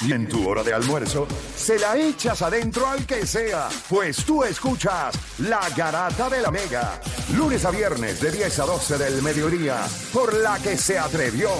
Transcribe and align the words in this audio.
Y 0.00 0.12
en 0.12 0.28
tu 0.28 0.48
hora 0.48 0.64
de 0.64 0.72
almuerzo, 0.72 1.28
se 1.56 1.78
la 1.78 1.96
echas 1.96 2.42
adentro 2.42 2.88
al 2.88 3.06
que 3.06 3.24
sea, 3.24 3.68
pues 3.88 4.24
tú 4.24 4.42
escuchas 4.42 5.14
La 5.38 5.68
Garata 5.76 6.28
de 6.28 6.40
la 6.42 6.50
Mega, 6.50 7.00
lunes 7.36 7.64
a 7.64 7.70
viernes 7.70 8.20
de 8.20 8.32
10 8.32 8.58
a 8.58 8.64
12 8.64 8.98
del 8.98 9.22
mediodía, 9.22 9.86
por 10.12 10.34
la 10.34 10.58
que 10.58 10.76
se 10.76 10.98
atrevió 10.98 11.50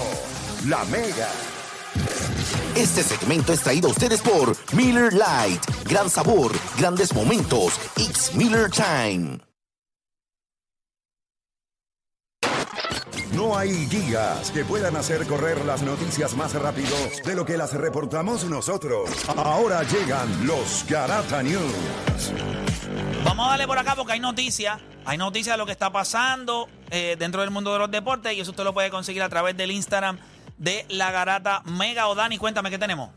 La 0.67 0.85
Mega. 0.87 1.29
Este 2.75 3.03
segmento 3.05 3.53
es 3.53 3.61
traído 3.61 3.89
a 3.89 3.91
ustedes 3.93 4.21
por 4.23 4.57
Miller 4.73 5.13
Lite. 5.13 5.61
Gran 5.85 6.11
sabor, 6.11 6.51
grandes 6.79 7.15
momentos. 7.15 7.79
It's 7.97 8.35
Miller 8.35 8.71
Time. 8.71 9.52
No 13.35 13.57
hay 13.57 13.87
guías 13.87 14.51
que 14.51 14.65
puedan 14.65 14.95
hacer 14.97 15.27
correr 15.27 15.65
las 15.65 15.83
noticias 15.83 16.37
más 16.37 16.53
rápido 16.55 16.95
de 17.25 17.35
lo 17.35 17.45
que 17.47 17.57
las 17.57 17.73
reportamos 17.73 18.45
nosotros. 18.45 19.09
Ahora 19.37 19.83
llegan 19.85 20.47
los 20.47 20.85
Garata 20.89 21.43
News. 21.43 22.33
Vamos 23.25 23.47
a 23.47 23.51
darle 23.51 23.67
por 23.67 23.79
acá 23.79 23.95
porque 23.97 24.13
hay 24.13 24.21
noticias. 24.21 24.79
Hay 25.05 25.17
noticias 25.19 25.55
de 25.55 25.59
lo 25.59 25.65
que 25.67 25.73
está 25.73 25.91
pasando 25.91 26.69
eh, 26.91 27.17
dentro 27.19 27.41
del 27.41 27.51
mundo 27.51 27.73
de 27.73 27.79
los 27.79 27.91
deportes 27.91 28.35
y 28.35 28.41
eso 28.41 28.51
usted 28.51 28.65
lo 28.65 28.75
puede 28.75 28.91
conseguir 28.91 29.23
a 29.23 29.29
través 29.29 29.57
del 29.57 29.71
Instagram 29.71 30.19
de 30.59 30.85
la 30.91 31.11
Garata 31.11 31.63
Mega. 31.65 32.09
O 32.09 32.15
Dani, 32.15 32.37
cuéntame 32.37 32.69
qué 32.71 32.79
tenemos. 32.79 33.11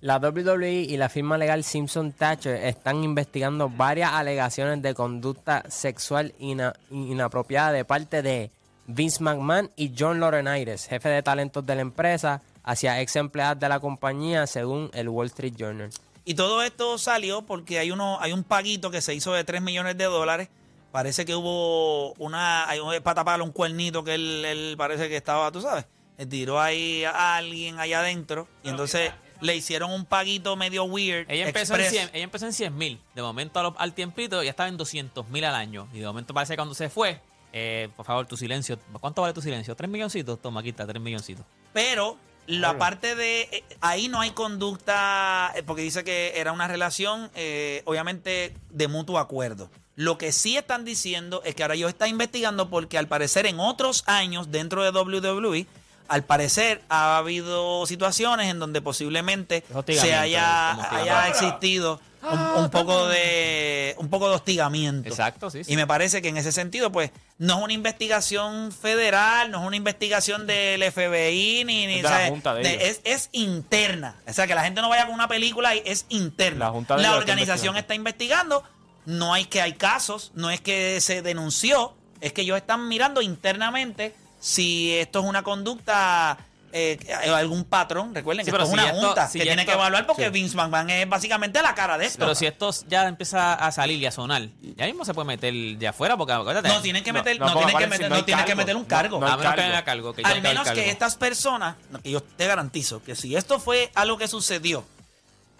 La 0.00 0.16
WWE 0.16 0.70
y 0.88 0.96
la 0.96 1.10
firma 1.10 1.36
legal 1.36 1.62
Simpson 1.62 2.12
Thatcher 2.12 2.56
están 2.64 3.04
investigando 3.04 3.68
varias 3.68 4.12
alegaciones 4.14 4.80
de 4.80 4.94
conducta 4.94 5.62
sexual 5.68 6.32
ina- 6.38 6.72
inapropiada 6.90 7.70
de 7.72 7.84
parte 7.84 8.22
de 8.22 8.50
Vince 8.94 9.22
McMahon 9.22 9.70
y 9.76 9.92
John 9.96 10.20
Laurinaitis, 10.20 10.86
jefe 10.86 11.08
de 11.08 11.22
talentos 11.22 11.64
de 11.64 11.74
la 11.74 11.80
empresa, 11.80 12.42
hacia 12.64 13.00
ex 13.00 13.16
empleadas 13.16 13.58
de 13.58 13.68
la 13.68 13.80
compañía, 13.80 14.46
según 14.46 14.90
el 14.94 15.08
Wall 15.08 15.26
Street 15.26 15.54
Journal. 15.56 15.90
Y 16.24 16.34
todo 16.34 16.62
esto 16.62 16.98
salió 16.98 17.42
porque 17.42 17.78
hay 17.78 17.90
uno, 17.90 18.18
hay 18.20 18.32
un 18.32 18.44
paguito 18.44 18.90
que 18.90 19.00
se 19.00 19.14
hizo 19.14 19.32
de 19.32 19.44
3 19.44 19.62
millones 19.62 19.96
de 19.96 20.04
dólares. 20.04 20.48
Parece 20.92 21.24
que 21.24 21.34
hubo 21.34 22.12
una, 22.14 22.68
hay 22.68 22.80
un 22.80 23.00
para 23.02 23.14
taparle 23.14 23.44
un 23.44 23.52
cuernito 23.52 24.02
que 24.02 24.14
él, 24.14 24.44
él 24.44 24.74
parece 24.76 25.08
que 25.08 25.16
estaba, 25.16 25.50
tú 25.52 25.60
sabes, 25.60 25.86
le 26.18 26.26
tiró 26.26 26.60
ahí 26.60 27.04
a 27.04 27.36
alguien 27.36 27.78
allá 27.78 28.00
adentro 28.00 28.48
y 28.62 28.68
entonces 28.68 29.12
le 29.40 29.56
hicieron 29.56 29.92
un 29.92 30.04
paguito 30.04 30.56
medio 30.56 30.84
weird. 30.84 31.30
Ella 31.30 31.46
empezó, 31.46 31.74
en 31.74 31.80
express. 31.80 32.02
100, 32.02 32.10
ella 32.14 32.24
empezó 32.24 32.46
en 32.46 32.52
100 32.52 32.76
mil. 32.76 33.00
De 33.14 33.22
momento 33.22 33.60
al, 33.60 33.72
al 33.78 33.94
tiempito 33.94 34.42
ya 34.42 34.50
estaba 34.50 34.68
en 34.68 34.76
200 34.76 35.28
mil 35.28 35.44
al 35.44 35.54
año. 35.54 35.88
Y 35.92 36.00
de 36.00 36.06
momento 36.06 36.34
parece 36.34 36.54
que 36.54 36.56
cuando 36.56 36.74
se 36.74 36.90
fue, 36.90 37.20
eh, 37.52 37.88
por 37.96 38.06
favor, 38.06 38.26
tu 38.26 38.36
silencio. 38.36 38.78
¿Cuánto 39.00 39.22
vale 39.22 39.34
tu 39.34 39.42
silencio? 39.42 39.74
¿Tres 39.74 39.90
milloncitos? 39.90 40.40
Toma, 40.40 40.62
quita, 40.62 40.86
tres 40.86 41.02
milloncitos. 41.02 41.44
Pero 41.72 42.16
la 42.46 42.78
parte 42.78 43.14
de 43.14 43.42
eh, 43.42 43.64
ahí 43.80 44.08
no 44.08 44.20
hay 44.20 44.30
conducta, 44.30 45.52
eh, 45.54 45.62
porque 45.62 45.82
dice 45.82 46.02
que 46.04 46.32
era 46.36 46.52
una 46.52 46.66
relación, 46.66 47.30
eh, 47.34 47.82
obviamente, 47.84 48.56
de 48.70 48.88
mutuo 48.88 49.18
acuerdo. 49.18 49.70
Lo 49.94 50.18
que 50.18 50.32
sí 50.32 50.56
están 50.56 50.84
diciendo 50.84 51.42
es 51.44 51.54
que 51.54 51.62
ahora 51.62 51.74
ellos 51.74 51.90
están 51.90 52.08
investigando 52.08 52.70
porque 52.70 52.98
al 52.98 53.06
parecer 53.06 53.46
en 53.46 53.60
otros 53.60 54.02
años 54.06 54.50
dentro 54.50 54.82
de 54.82 54.90
WWE, 54.90 55.66
al 56.08 56.24
parecer 56.24 56.82
ha 56.88 57.18
habido 57.18 57.86
situaciones 57.86 58.50
en 58.50 58.58
donde 58.58 58.80
posiblemente 58.80 59.62
se 59.86 60.14
haya, 60.14 60.72
haya 60.90 61.28
existido 61.28 62.00
un, 62.22 62.64
un 62.64 62.70
poco 62.70 63.06
de 63.08 63.94
un 63.98 64.08
poco 64.08 64.28
de 64.28 64.36
hostigamiento. 64.36 65.08
Exacto, 65.08 65.50
sí, 65.50 65.64
sí. 65.64 65.72
Y 65.72 65.76
me 65.76 65.86
parece 65.86 66.22
que 66.22 66.28
en 66.28 66.36
ese 66.36 66.52
sentido, 66.52 66.90
pues, 66.90 67.10
no 67.38 67.58
es 67.58 67.64
una 67.64 67.72
investigación 67.72 68.72
federal, 68.72 69.50
no 69.50 69.60
es 69.60 69.66
una 69.66 69.76
investigación 69.76 70.46
del 70.46 70.82
FBI, 70.82 71.64
ni, 71.64 71.86
ni 71.86 71.96
Es 71.96 72.02
de 72.02 72.08
la 72.08 72.28
junta 72.28 72.54
de 72.54 72.88
es, 72.88 73.00
es 73.04 73.28
interna. 73.32 74.16
O 74.26 74.32
sea, 74.32 74.46
que 74.46 74.54
la 74.54 74.64
gente 74.64 74.80
no 74.80 74.88
vaya 74.88 75.06
con 75.06 75.14
una 75.14 75.28
película 75.28 75.74
y 75.74 75.82
es 75.84 76.06
interna. 76.08 76.66
La 76.66 76.70
junta 76.70 76.96
de 76.96 77.02
ellos 77.02 77.12
está 77.12 77.32
organización 77.32 77.76
está 77.76 77.94
investigando. 77.94 78.62
No 79.06 79.32
hay 79.32 79.46
que 79.46 79.62
hay 79.62 79.74
casos, 79.74 80.32
no 80.34 80.50
es 80.50 80.60
que 80.60 81.00
se 81.00 81.22
denunció, 81.22 81.94
es 82.20 82.32
que 82.32 82.42
ellos 82.42 82.56
están 82.56 82.86
mirando 82.88 83.22
internamente 83.22 84.14
si 84.40 84.92
esto 84.92 85.20
es 85.20 85.24
una 85.26 85.42
conducta, 85.42 86.38
eh, 86.72 86.98
algún 87.34 87.64
patrón. 87.64 88.14
Recuerden 88.14 88.44
Sí, 88.44 88.50
que 88.50 88.52
pero 88.52 88.64
esto 88.64 88.76
es 88.76 88.82
una 88.82 88.90
esto- 88.92 89.06
junta 89.06 89.28
si 89.28 89.38
que 89.38 89.44
tiene 89.44 89.62
esto- 89.62 89.72
que 89.72 89.78
evaluar 89.78 90.06
porque 90.06 90.24
sí. 90.24 90.30
Vince 90.30 90.56
McMahon 90.56 90.90
es 90.90 91.08
básicamente 91.08 91.60
la 91.62 91.74
cara 91.74 91.98
de 91.98 92.06
esto. 92.06 92.18
Pero 92.20 92.34
si 92.34 92.46
esto 92.46 92.70
ya 92.88 93.06
empieza 93.08 93.54
a 93.54 93.72
salir 93.72 93.98
y 94.00 94.06
a 94.06 94.10
sonar, 94.12 94.42
ya 94.76 94.86
mismo 94.86 95.04
se 95.04 95.14
puede 95.14 95.26
meter 95.26 95.52
de 95.52 95.88
afuera, 95.88 96.16
porque 96.16 96.32
acuérdate. 96.32 96.68
no 96.68 96.80
tienen 96.80 97.02
que 97.04 97.12
meter, 97.12 97.38
no, 97.40 97.52
tienen 97.54 97.76
que 97.76 97.86
meter, 97.86 98.10
no 98.10 98.24
tienen 98.24 98.44
que 98.44 98.54
meter 98.54 98.76
un 98.76 98.82
No, 98.82 98.88
cargo. 98.88 99.20
no 99.20 99.26
a 99.26 99.32
hay 99.32 99.38
menos 99.38 99.78
que 99.78 99.84
cargo. 99.84 100.12
Que 100.14 100.22
Al 100.22 100.42
menos 100.42 100.70
que 100.70 100.90
estas 100.90 101.16
personas, 101.16 101.76
que 102.02 102.10
yo 102.10 102.22
te 102.22 102.46
garantizo 102.46 103.02
que 103.02 103.14
si 103.16 103.36
esto 103.36 103.58
fue 103.58 103.90
algo 103.94 104.16
que 104.18 104.28
sucedió, 104.28 104.84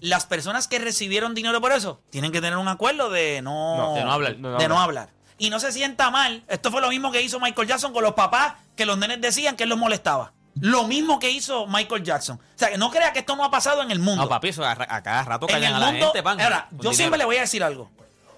las 0.00 0.25
personas 0.26 0.66
que 0.66 0.78
recibieron 0.78 1.34
dinero 1.34 1.60
por 1.60 1.72
eso 1.72 2.00
tienen 2.10 2.32
que 2.32 2.41
tener 2.41 2.56
un 2.56 2.69
acuerdo 2.69 3.10
de 3.10 3.43
no, 3.43 3.76
No, 3.76 3.94
de 3.94 4.04
no 4.04 4.12
hablar. 4.12 4.37
de 4.37 4.69
no 4.69 4.81
hablar. 4.81 5.09
Y 5.37 5.50
no 5.50 5.59
se 5.60 5.72
sienta 5.72 6.10
mal. 6.10 6.43
Esto 6.49 6.70
fue 6.70 6.81
lo 6.82 6.88
mismo 6.88 7.10
que 7.12 7.22
hizo 7.22 7.41
Michael 7.41 7.66
Jackson 7.69 7.93
con 7.93 8.03
los 8.03 8.15
papás 8.15 8.54
que 8.76 8.84
los 8.87 8.97
nenes 8.99 9.20
decían 9.20 9.56
que 9.56 9.65
él 9.65 9.69
los 9.70 9.78
molestaba. 9.78 10.32
Lo 10.61 10.84
mismo 10.87 11.19
que 11.19 11.31
hizo 11.31 11.66
Michael 11.66 12.03
Jackson. 12.03 12.37
O 12.38 12.59
sea, 12.59 12.71
que 12.71 12.78
no 12.78 12.91
crea 12.91 13.12
que 13.12 13.21
esto 13.21 13.37
no 13.37 13.44
ha 13.44 13.50
pasado 13.50 13.83
en 13.83 13.91
el 13.91 13.99
mundo. 14.00 14.22
No, 14.22 14.28
papi, 14.28 14.49
eso 14.49 14.65
a, 14.65 14.72
a 14.72 15.03
cada 15.03 15.22
rato 15.25 15.47
en 15.49 15.55
callan 15.55 15.71
el 15.71 15.77
a 15.77 15.78
la 15.78 15.87
mundo. 15.93 16.06
gente, 16.06 16.22
pan. 16.22 16.41
ahora, 16.41 16.66
yo 16.72 16.77
dinero. 16.78 16.94
siempre 16.94 17.19
le 17.19 17.25
voy 17.25 17.37
a 17.37 17.41
decir 17.43 17.62
algo. 17.62 17.91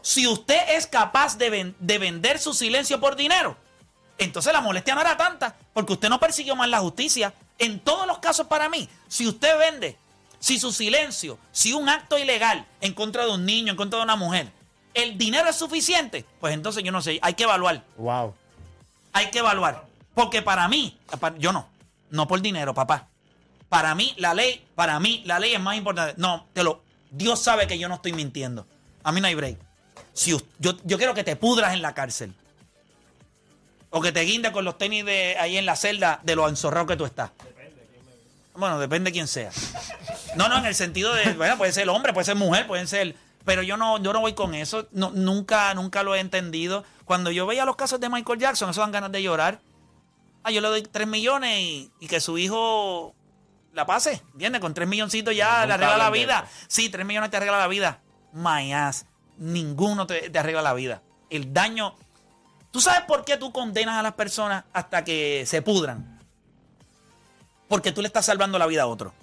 Si 0.03 0.27
usted 0.27 0.59
es 0.77 0.87
capaz 0.87 1.39
de, 1.39 1.49
ven- 1.51 1.77
de 1.79 1.99
vender 1.99 2.39
su 2.39 2.53
silencio 2.55 3.01
por 3.01 3.17
dinero, 3.17 3.57
entonces 4.19 4.53
la 4.53 4.61
molestia 4.61 4.95
no 4.95 5.01
era 5.01 5.17
tanta, 5.17 5.55
porque 5.73 5.95
usted 5.95 6.09
no 6.09 6.21
persiguió 6.21 6.55
más 6.55 6.69
la 6.69 6.79
justicia. 6.81 7.33
En 7.59 7.81
todos 7.81 8.07
los 8.07 8.19
casos 8.19 8.47
para 8.47 8.69
mí, 8.69 8.89
si 9.09 9.27
usted 9.27 9.57
vende, 9.59 9.97
si 10.39 10.59
su 10.59 10.73
silencio, 10.73 11.39
si 11.53 11.73
un 11.73 11.89
acto 11.89 12.19
ilegal 12.19 12.67
en 12.81 12.93
contra 12.95 13.25
de 13.25 13.31
un 13.33 13.47
niño, 13.47 13.71
en 13.73 13.77
contra 13.77 13.99
de 13.99 14.05
una 14.05 14.17
mujer, 14.17 14.51
el 14.95 15.17
dinero 15.17 15.49
es 15.49 15.57
suficiente, 15.57 16.25
pues 16.41 16.53
entonces 16.55 16.83
yo 16.85 16.93
no 16.93 17.01
sé, 17.01 17.19
hay 17.23 17.35
que 17.35 17.45
evaluar, 17.45 17.83
Wow. 17.97 18.35
hay 19.13 19.31
que 19.31 19.39
evaluar. 19.39 19.85
Porque 20.15 20.43
para 20.43 20.69
mí, 20.69 20.99
yo 21.39 21.53
no, 21.53 21.67
no 22.13 22.29
por 22.29 22.41
dinero, 22.41 22.75
papá. 22.75 23.09
Para 23.69 23.95
mí, 23.95 24.15
la 24.19 24.35
ley, 24.35 24.65
para 24.75 25.01
mí, 25.01 25.23
la 25.25 25.39
ley 25.39 25.55
es 25.55 25.61
más 25.61 25.77
importante. 25.77 26.15
No, 26.19 26.47
te 26.53 26.63
lo, 26.63 26.83
Dios 27.11 27.43
sabe 27.43 27.67
que 27.67 27.79
yo 27.79 27.89
no 27.89 27.97
estoy 27.97 28.13
mintiendo. 28.13 28.67
A 29.03 29.11
mí 29.13 29.21
no 29.21 29.27
hay 29.27 29.35
break. 29.35 29.59
Si 30.13 30.31
yo, 30.31 30.39
yo 30.85 30.99
quiero 30.99 31.15
que 31.15 31.25
te 31.25 31.37
pudras 31.37 31.73
en 31.73 31.83
la 31.83 31.95
cárcel. 31.95 32.35
O 33.91 34.01
que 34.01 34.13
te 34.13 34.21
guinde 34.21 34.53
con 34.53 34.65
los 34.65 34.79
tenis 34.79 35.05
de 35.05 35.37
ahí 35.39 35.57
en 35.57 35.67
la 35.67 35.75
celda 35.75 36.21
de 36.23 36.37
lo 36.37 36.49
enzorrado 36.49 36.87
que 36.87 36.97
tú 36.97 37.05
estás. 37.05 37.31
Bueno, 38.55 38.79
depende 38.79 39.09
de 39.09 39.13
quién 39.13 39.27
sea. 39.27 39.51
No, 40.37 40.49
no, 40.49 40.59
en 40.59 40.67
el 40.67 40.75
sentido 40.75 41.15
de, 41.15 41.33
bueno, 41.33 41.57
puede 41.57 41.73
ser 41.73 41.89
hombre, 41.89 42.13
puede 42.13 42.27
ser 42.27 42.37
mujer, 42.37 42.67
pueden 42.67 42.87
ser. 42.87 43.17
Pero 43.45 43.63
yo 43.63 43.77
no, 43.79 43.99
yo 44.03 44.13
no 44.13 44.21
voy 44.21 44.35
con 44.35 44.55
eso. 44.55 44.87
No, 44.93 45.11
nunca, 45.11 45.73
nunca 45.75 46.03
lo 46.03 46.15
he 46.15 46.21
entendido. 46.21 46.85
Cuando 47.07 47.31
yo 47.31 47.47
veía 47.47 47.65
los 47.65 47.77
casos 47.77 48.01
de 48.01 48.11
Michael 48.11 48.39
Jackson, 48.39 48.71
eso 48.71 48.83
dan 48.83 48.93
ganas 48.93 49.13
de 49.13 49.23
llorar. 49.23 49.61
Ah, 50.43 50.51
yo 50.51 50.61
le 50.61 50.69
doy 50.69 50.83
3 50.83 51.07
millones 51.07 51.59
y, 51.61 51.93
y 52.01 52.09
que 52.09 52.21
su 52.21 52.39
hijo 52.39 53.15
la 53.73 53.87
pase, 53.87 54.23
¿entiendes? 54.33 54.61
Con 54.61 54.75
3 54.75 54.87
milloncitos 54.89 55.35
ya 55.35 55.67
le 55.67 55.75
arregla 55.75 55.97
la 55.97 56.11
vida. 56.11 56.47
Sí, 56.69 56.89
3 56.89 57.07
millones 57.07 57.31
te 57.31 57.37
arregla 57.37 57.59
la 57.59 57.69
vida. 57.69 58.01
My 58.33 58.73
ass. 58.73 59.07
Ninguno 59.39 60.07
te, 60.07 60.31
te 60.31 60.39
arregla 60.39 60.63
la 60.63 60.75
vida. 60.75 61.03
El 61.31 61.53
daño. 61.53 61.95
¿Tú 62.71 62.81
sabes 62.81 63.03
por 63.03 63.25
qué 63.25 63.37
tú 63.37 63.53
condenas 63.53 63.99
a 63.99 64.03
las 64.03 64.15
personas 64.15 64.65
hasta 64.73 65.05
que 65.05 65.45
se 65.47 65.63
pudran? 65.63 66.21
Porque 67.69 67.93
tú 67.93 68.03
le 68.03 68.07
estás 68.07 68.27
salvando 68.27 68.59
la 68.59 68.67
vida 68.67 68.83
a 68.83 68.87
otro. 68.87 69.15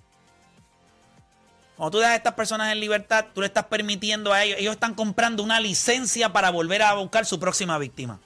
Cuando 1.75 1.91
tú 1.91 1.97
dejas 1.99 2.13
a 2.13 2.17
estas 2.17 2.33
personas 2.33 2.71
en 2.71 2.79
libertad, 2.79 3.27
tú 3.33 3.41
le 3.41 3.47
estás 3.47 3.65
permitiendo 3.65 4.33
a 4.33 4.43
ellos, 4.43 4.59
ellos 4.59 4.73
están 4.73 4.95
comprando 4.95 5.43
una 5.43 5.59
licencia 5.61 6.33
para 6.33 6.49
volver 6.49 6.81
a 6.81 6.93
buscar 6.95 7.25
su 7.25 7.39
próxima 7.39 7.77
víctima. 7.77 8.19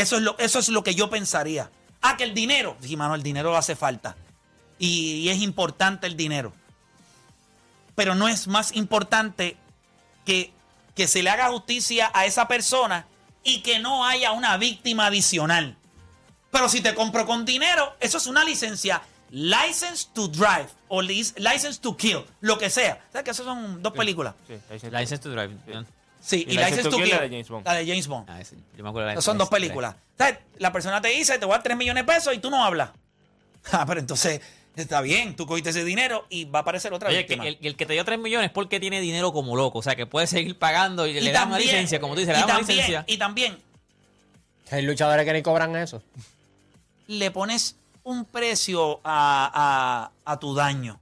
Eso 0.00 0.16
es 0.16 0.22
lo, 0.22 0.36
eso 0.38 0.58
es 0.58 0.68
lo 0.68 0.82
que 0.82 0.94
yo 0.94 1.10
pensaría. 1.10 1.70
Ah, 2.02 2.16
que 2.16 2.24
el 2.24 2.34
dinero. 2.34 2.76
Sí, 2.80 2.96
mano, 2.96 3.14
el 3.14 3.22
dinero 3.22 3.56
hace 3.56 3.76
falta. 3.76 4.16
Y, 4.78 5.16
y 5.16 5.28
es 5.28 5.40
importante 5.42 6.06
el 6.06 6.16
dinero. 6.16 6.52
Pero 7.94 8.14
no 8.14 8.28
es 8.28 8.46
más 8.48 8.72
importante 8.72 9.56
que, 10.24 10.52
que 10.94 11.06
se 11.06 11.22
le 11.22 11.30
haga 11.30 11.48
justicia 11.50 12.10
a 12.14 12.24
esa 12.24 12.48
persona 12.48 13.06
y 13.44 13.60
que 13.60 13.78
no 13.78 14.06
haya 14.06 14.32
una 14.32 14.56
víctima 14.56 15.06
adicional. 15.06 15.76
Pero 16.50 16.68
si 16.68 16.80
te 16.80 16.94
compro 16.94 17.26
con 17.26 17.44
dinero, 17.44 17.94
eso 18.00 18.18
es 18.18 18.26
una 18.26 18.44
licencia 18.44 19.02
License 19.30 20.08
to 20.12 20.26
Drive 20.28 20.68
o 20.88 21.00
Lic- 21.02 21.34
License 21.38 21.78
to 21.80 21.96
Kill, 21.96 22.24
lo 22.40 22.58
que 22.58 22.68
sea. 22.70 23.04
¿Sabes 23.12 23.24
que 23.24 23.30
esas 23.30 23.46
son 23.46 23.80
dos 23.82 23.92
películas? 23.92 24.34
Sí, 24.48 24.54
License 24.70 24.90
License 24.90 25.18
to 25.22 25.30
Drive. 25.30 25.56
Sí, 25.66 25.72
Y 26.32 26.36
y, 26.36 26.56
to 26.82 26.90
Kill, 26.90 27.04
Kill, 27.04 27.08
la 27.10 27.20
de 27.22 27.28
James 27.30 27.48
Bond. 27.48 27.66
La 27.66 27.74
de 27.74 27.86
James 27.86 28.06
Bond. 28.06 28.30
Ah, 28.30 28.40
ese, 28.40 28.56
yo 28.76 28.82
me 28.84 28.90
acuerdo 28.90 29.08
de 29.08 29.14
la 29.16 29.20
son 29.22 29.38
dos 29.38 29.48
películas. 29.48 29.94
¿Sabes? 30.18 30.38
La 30.58 30.72
persona 30.72 31.00
te 31.00 31.08
dice, 31.08 31.38
te 31.38 31.46
voy 31.46 31.54
a 31.54 31.56
dar 31.56 31.62
3 31.62 31.76
millones 31.76 32.04
de 32.06 32.12
pesos 32.12 32.34
y 32.34 32.38
tú 32.38 32.50
no 32.50 32.62
hablas. 32.64 32.90
Ah, 33.72 33.84
pero 33.86 34.00
entonces 34.00 34.40
está 34.76 35.00
bien, 35.02 35.36
tú 35.36 35.44
cogiste 35.46 35.68
ese 35.70 35.84
dinero 35.84 36.24
y 36.30 36.44
va 36.46 36.60
a 36.60 36.62
aparecer 36.62 36.92
otra 36.94 37.10
víctima. 37.10 37.46
el, 37.46 37.58
el 37.60 37.76
que 37.76 37.84
te 37.84 37.92
dio 37.92 38.04
3 38.04 38.18
millones 38.18 38.46
es 38.46 38.52
porque 38.52 38.80
tiene 38.80 39.00
dinero 39.00 39.32
como 39.32 39.54
loco. 39.56 39.80
O 39.80 39.82
sea, 39.82 39.96
que 39.96 40.06
puede 40.06 40.26
seguir 40.26 40.58
pagando 40.58 41.06
y, 41.06 41.12
le 41.20 41.30
dan 41.32 41.48
una 41.48 41.58
licencia, 41.58 42.00
como 42.00 42.14
tú 42.14 42.20
dices, 42.20 42.34
le 42.34 42.38
y 42.38 42.42
dan 42.42 42.50
una 42.50 42.58
también- 42.58 42.76
licencia. 42.78 43.04
Y 43.06 43.18
también 43.18 43.58
Hay 44.70 44.82
luchadores 44.82 45.26
que 45.26 45.32
ni 45.34 45.42
cobran 45.42 45.76
eso. 45.76 46.02
le 47.08 47.30
pones 47.30 47.76
un 48.02 48.24
precio 48.24 49.00
a, 49.04 50.10
a- 50.24 50.32
a 50.32 50.38
tu 50.40 50.54
daño. 50.54 51.00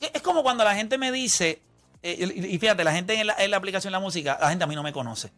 Es 0.00 0.22
como 0.22 0.42
cuando 0.42 0.64
la 0.64 0.74
gente 0.74 0.98
me 0.98 1.12
dice, 1.12 1.60
eh, 2.02 2.48
y 2.48 2.58
fíjate, 2.58 2.84
la 2.84 2.92
gente 2.92 3.18
en 3.20 3.26
la, 3.26 3.56
aplicación 3.56 3.90
de 3.90 3.92
la 3.92 4.00
música, 4.00 4.38
la 4.40 4.48
gente 4.48 4.64
a 4.64 4.66
mí 4.66 4.74
no 4.74 4.82
me 4.82 4.92
conoce. 4.92 5.32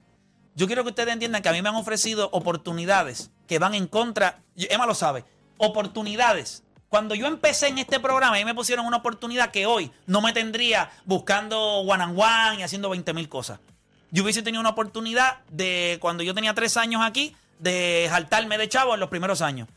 Yo 0.54 0.66
quiero 0.66 0.82
que 0.82 0.90
ustedes 0.90 1.12
entiendan 1.12 1.42
que 1.42 1.48
a 1.48 1.52
mí 1.52 1.62
me 1.62 1.68
han 1.68 1.74
ofrecido 1.74 2.28
oportunidades 2.32 3.30
que 3.46 3.58
van 3.58 3.74
en 3.74 3.86
contra, 3.86 4.42
Emma 4.56 4.86
lo 4.86 4.94
sabe, 4.94 5.24
oportunidades. 5.56 6.62
Cuando 6.88 7.14
yo 7.14 7.26
empecé 7.26 7.68
en 7.68 7.78
este 7.78 8.00
programa, 8.00 8.36
a 8.36 8.38
mí 8.38 8.44
me 8.44 8.54
pusieron 8.54 8.84
una 8.84 8.98
oportunidad 8.98 9.50
que 9.50 9.64
hoy 9.64 9.90
no 10.06 10.20
me 10.20 10.34
tendría 10.34 10.90
buscando 11.06 11.78
one 11.78 12.04
and 12.04 12.18
one 12.18 12.60
y 12.60 12.62
haciendo 12.62 12.90
20 12.90 13.14
mil 13.14 13.30
cosas. 13.30 13.60
Yo 14.10 14.22
hubiese 14.22 14.42
tenido 14.42 14.60
una 14.60 14.70
oportunidad 14.70 15.38
de, 15.48 15.96
cuando 16.02 16.22
yo 16.22 16.34
tenía 16.34 16.52
tres 16.52 16.76
años 16.76 17.00
aquí, 17.02 17.34
de 17.58 18.06
saltarme 18.10 18.58
de 18.58 18.68
chavo 18.68 18.92
en 18.92 19.00
los 19.00 19.08
primeros 19.08 19.40
años. 19.40 19.68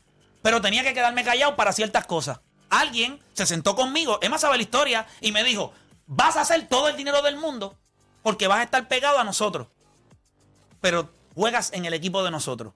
Pero 0.42 0.62
tenía 0.62 0.84
que 0.84 0.94
quedarme 0.94 1.24
callado 1.24 1.56
para 1.56 1.72
ciertas 1.72 2.06
cosas. 2.06 2.42
Alguien 2.70 3.20
se 3.32 3.46
sentó 3.46 3.76
conmigo, 3.76 4.20
Emma 4.22 4.38
sabe 4.38 4.58
la 4.58 4.64
historia, 4.64 5.08
y 5.22 5.32
me 5.32 5.46
dijo, 5.46 5.72
vas 6.08 6.38
a 6.38 6.42
hacer 6.42 6.68
todo 6.68 6.88
el 6.88 6.98
dinero 6.98 7.22
del 7.22 7.38
mundo 7.38 7.78
porque 8.24 8.48
vas 8.48 8.60
a 8.60 8.64
estar 8.64 8.88
pegado 8.88 9.20
a 9.20 9.24
nosotros. 9.24 9.68
Pero 10.82 11.10
juegas 11.34 11.72
en 11.74 11.86
el 11.86 11.94
equipo 11.94 12.24
de 12.24 12.32
nosotros. 12.32 12.74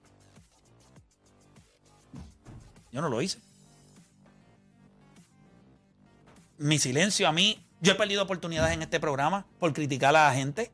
Yo 2.92 3.00
no 3.00 3.08
lo 3.08 3.22
hice. 3.22 3.38
Mi 6.58 6.78
silencio 6.78 7.26
a 7.28 7.32
mí, 7.32 7.64
yo 7.80 7.92
he 7.92 7.94
perdido 7.94 8.22
oportunidades 8.22 8.74
en 8.74 8.82
este 8.82 9.00
programa 9.00 9.46
por 9.58 9.72
criticar 9.72 10.10
a 10.10 10.24
la 10.24 10.34
gente. 10.34 10.70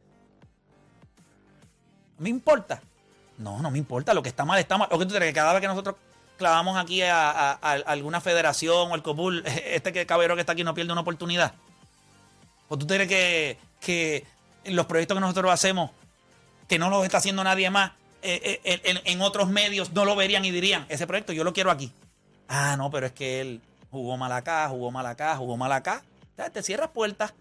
¿Me 2.19 2.29
importa? 2.29 2.83
No, 3.39 3.61
no 3.61 3.71
me 3.71 3.79
importa. 3.79 4.15
Lo 4.15 4.23
que 4.23 4.29
está 4.29 4.45
mal 4.45 4.59
está 4.59 4.79
mal. 4.79 4.89
¿O 4.91 4.99
que 4.99 5.07
tú 5.07 5.15
crees 5.15 5.31
que 5.31 5.35
cada 5.35 5.53
vez 5.53 5.61
que 5.61 5.69
nosotros 5.69 5.97
clavamos 6.39 6.77
aquí 6.77 7.03
a, 7.03 7.53
alguna 7.53 8.21
federación 8.21 8.91
o 8.91 8.95
el 8.95 9.03
COPUL, 9.03 9.45
este 9.65 9.93
que 9.93 10.07
caballero 10.07 10.35
que 10.35 10.41
está 10.41 10.53
aquí 10.53 10.65
no 10.65 10.75
pierde 10.75 10.93
una 10.93 11.03
oportunidad? 11.03 11.55
¿O 12.69 12.77
tú 12.79 12.87
crees 12.87 13.09
que, 13.09 13.59
que 13.81 14.25
los 14.65 14.87
proyectos 14.87 15.17
que 15.17 15.21
nosotros 15.21 15.53
hacemos, 15.53 15.91
que 16.69 16.79
no 16.79 16.91
los 16.91 17.05
está 17.05 17.19
haciendo 17.19 17.45
nadie 17.45 17.71
más, 17.71 17.93
eh, 18.23 18.61
eh, 18.65 18.81
en, 18.85 19.01
en 19.05 19.21
otros 19.21 19.49
medios 19.49 19.93
no 19.93 20.05
lo 20.05 20.17
verían 20.17 20.45
y 20.45 20.51
dirían, 20.51 20.85
ese 20.89 21.07
proyecto 21.07 21.33
yo 21.33 21.45
lo 21.45 21.53
quiero 21.53 21.71
aquí? 21.71 21.93
Ah, 22.49 22.75
no, 22.77 22.91
pero 22.91 23.07
es 23.07 23.13
que 23.13 23.41
él 23.41 23.61
jugó 23.91 24.17
mal 24.17 24.33
acá, 24.33 24.69
jugó 24.69 24.91
mal 24.91 25.07
acá, 25.07 25.37
jugó 25.37 25.57
mal 25.57 25.73
acá. 25.73 26.03
Te 26.53 26.63
cierras 26.63 26.91
puertas. 26.91 27.35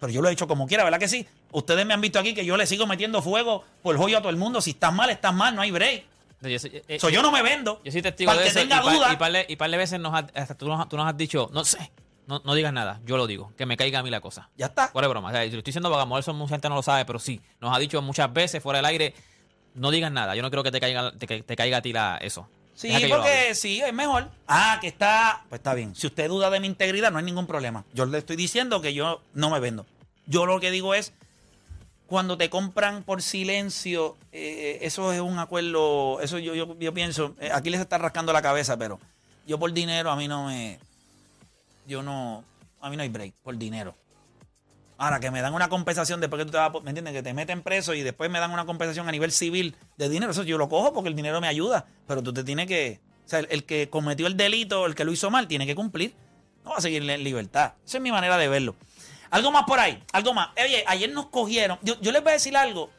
Pero 0.00 0.12
yo 0.12 0.20
lo 0.20 0.28
he 0.28 0.32
hecho 0.32 0.46
como 0.48 0.66
quiera, 0.66 0.84
¿verdad 0.84 0.98
que 0.98 1.08
sí? 1.08 1.26
Ustedes 1.52 1.86
me 1.86 1.94
han 1.94 2.00
visto 2.00 2.18
aquí 2.18 2.34
que 2.34 2.44
yo 2.44 2.56
le 2.56 2.66
sigo 2.66 2.86
metiendo 2.86 3.22
fuego 3.22 3.64
por 3.82 3.96
joyo 3.96 4.18
a 4.18 4.20
todo 4.20 4.30
el 4.30 4.36
mundo. 4.36 4.60
Si 4.60 4.70
estás 4.70 4.92
mal, 4.92 5.08
estás 5.10 5.32
mal, 5.32 5.54
no 5.54 5.62
hay 5.62 5.70
break. 5.70 6.04
Yo, 6.42 6.58
soy- 6.58 6.82
eh, 6.88 6.98
So, 7.00 7.08
yo 7.08 7.22
no 7.22 7.30
me 7.32 7.40
vendo. 7.42 7.80
yo 7.84 7.90
soy 7.92 8.02
testigo 8.02 8.28
Para 8.28 8.40
de 8.40 8.44
que 8.44 8.50
eso. 8.50 8.58
Y 8.58 8.62
tenga 8.68 8.82
par, 8.82 8.94
duda. 8.94 9.12
y 9.12 9.16
par 9.16 9.32
de, 9.32 9.46
y 9.48 9.56
par 9.56 9.70
de 9.70 9.76
veces 9.78 9.98
nos 10.00 10.12
has- 10.12 10.26
hasta 10.34 10.54
tú, 10.56 10.66
nos, 10.68 10.88
tú 10.88 10.96
nos 10.96 11.06
has 11.06 11.16
dicho, 11.16 11.48
no 11.54 11.64
sé, 11.64 11.90
no, 12.26 12.40
no 12.44 12.54
digas 12.54 12.72
nada. 12.72 13.00
Yo 13.04 13.16
lo 13.16 13.26
digo, 13.26 13.52
que 13.56 13.66
me 13.66 13.76
caiga 13.76 13.98
a 13.98 14.02
mí 14.02 14.10
la 14.10 14.20
cosa. 14.20 14.48
Ya 14.56 14.66
está. 14.66 14.88
Fuera 14.88 15.08
de 15.08 15.10
broma. 15.10 15.28
O 15.28 15.32
sea, 15.32 15.44
yo 15.44 15.52
lo 15.52 15.58
estoy 15.58 15.70
diciendo 15.70 15.88
porque 15.88 16.00
a 16.00 16.04
lo 16.04 16.06
mejor 16.06 16.20
eso 16.20 16.34
mucha 16.34 16.54
gente 16.54 16.68
no 16.68 16.76
lo 16.76 16.82
sabe, 16.82 17.04
pero 17.04 17.18
sí. 17.18 17.40
Nos 17.60 17.74
ha 17.74 17.78
dicho 17.78 18.00
muchas 18.02 18.32
veces 18.32 18.62
fuera 18.62 18.78
del 18.78 18.86
aire, 18.86 19.14
no 19.74 19.90
digas 19.90 20.10
nada. 20.12 20.34
Yo 20.34 20.42
no 20.42 20.50
creo 20.50 20.62
que 20.62 20.70
te 20.70 20.80
caiga, 20.80 21.12
te, 21.12 21.42
te 21.42 21.56
caiga 21.56 21.78
a 21.78 21.82
ti 21.82 21.92
la, 21.92 22.18
eso. 22.18 22.48
Sí, 22.74 22.92
porque 23.08 23.54
sí, 23.54 23.80
es 23.80 23.92
mejor. 23.94 24.28
Ah, 24.48 24.78
que 24.80 24.88
está. 24.88 25.44
Pues 25.48 25.60
está 25.60 25.74
bien. 25.74 25.94
Si 25.94 26.06
usted 26.08 26.28
duda 26.28 26.50
de 26.50 26.58
mi 26.58 26.66
integridad, 26.66 27.12
no 27.12 27.18
hay 27.18 27.24
ningún 27.24 27.46
problema. 27.46 27.84
Yo 27.94 28.04
le 28.04 28.18
estoy 28.18 28.34
diciendo 28.36 28.80
que 28.80 28.94
yo 28.94 29.20
no 29.32 29.50
me 29.50 29.60
vendo. 29.60 29.86
Yo 30.26 30.44
lo 30.46 30.58
que 30.60 30.70
digo 30.70 30.94
es. 30.94 31.12
Cuando 32.06 32.36
te 32.36 32.50
compran 32.50 33.02
por 33.02 33.22
silencio, 33.22 34.16
eh, 34.30 34.78
eso 34.82 35.12
es 35.12 35.20
un 35.20 35.38
acuerdo. 35.38 36.20
Eso 36.20 36.38
yo, 36.38 36.54
yo, 36.54 36.78
yo 36.78 36.92
pienso. 36.92 37.34
eh, 37.40 37.50
aquí 37.52 37.70
les 37.70 37.80
está 37.80 37.96
rascando 37.96 38.32
la 38.32 38.42
cabeza, 38.42 38.76
pero 38.76 39.00
yo 39.46 39.58
por 39.58 39.72
dinero 39.72 40.10
a 40.10 40.16
mí 40.16 40.28
no 40.28 40.46
me. 40.46 40.78
Yo 41.86 42.02
no. 42.02 42.44
A 42.80 42.90
mí 42.90 42.96
no 42.96 43.02
hay 43.02 43.08
break 43.08 43.34
por 43.42 43.56
dinero. 43.56 43.94
Ahora, 44.96 45.18
que 45.18 45.30
me 45.30 45.40
dan 45.40 45.54
una 45.54 45.68
compensación 45.68 46.20
después 46.20 46.40
que 46.40 46.46
tú 46.46 46.52
te 46.52 46.58
vas, 46.58 46.70
¿me 46.82 46.90
entiendes? 46.90 47.12
Que 47.14 47.22
te 47.22 47.34
meten 47.34 47.62
preso 47.62 47.94
y 47.94 48.02
después 48.02 48.30
me 48.30 48.38
dan 48.38 48.52
una 48.52 48.64
compensación 48.64 49.08
a 49.08 49.12
nivel 49.12 49.32
civil 49.32 49.74
de 49.96 50.08
dinero. 50.08 50.30
Eso 50.30 50.44
yo 50.44 50.56
lo 50.56 50.68
cojo 50.68 50.92
porque 50.92 51.08
el 51.08 51.16
dinero 51.16 51.40
me 51.40 51.48
ayuda. 51.48 51.86
Pero 52.06 52.22
tú 52.22 52.32
te 52.32 52.44
tienes 52.44 52.66
que. 52.66 53.00
O 53.26 53.28
sea, 53.28 53.40
el, 53.40 53.48
el 53.50 53.64
que 53.64 53.88
cometió 53.90 54.26
el 54.26 54.36
delito, 54.36 54.86
el 54.86 54.94
que 54.94 55.04
lo 55.04 55.12
hizo 55.12 55.30
mal, 55.30 55.48
tiene 55.48 55.66
que 55.66 55.74
cumplir. 55.74 56.14
No 56.64 56.70
va 56.70 56.76
a 56.78 56.80
seguir 56.80 57.08
en 57.08 57.24
libertad. 57.24 57.74
Esa 57.84 57.98
es 57.98 58.02
mi 58.02 58.10
manera 58.10 58.38
de 58.38 58.48
verlo. 58.48 58.74
Algo 59.30 59.50
más 59.50 59.64
por 59.64 59.80
ahí, 59.80 60.02
algo 60.12 60.32
más. 60.32 60.50
Oye, 60.56 60.84
ayer 60.86 61.10
nos 61.10 61.26
cogieron. 61.26 61.78
Yo, 61.82 62.00
yo 62.00 62.12
les 62.12 62.22
voy 62.22 62.30
a 62.30 62.34
decir 62.34 62.56
algo. 62.56 62.90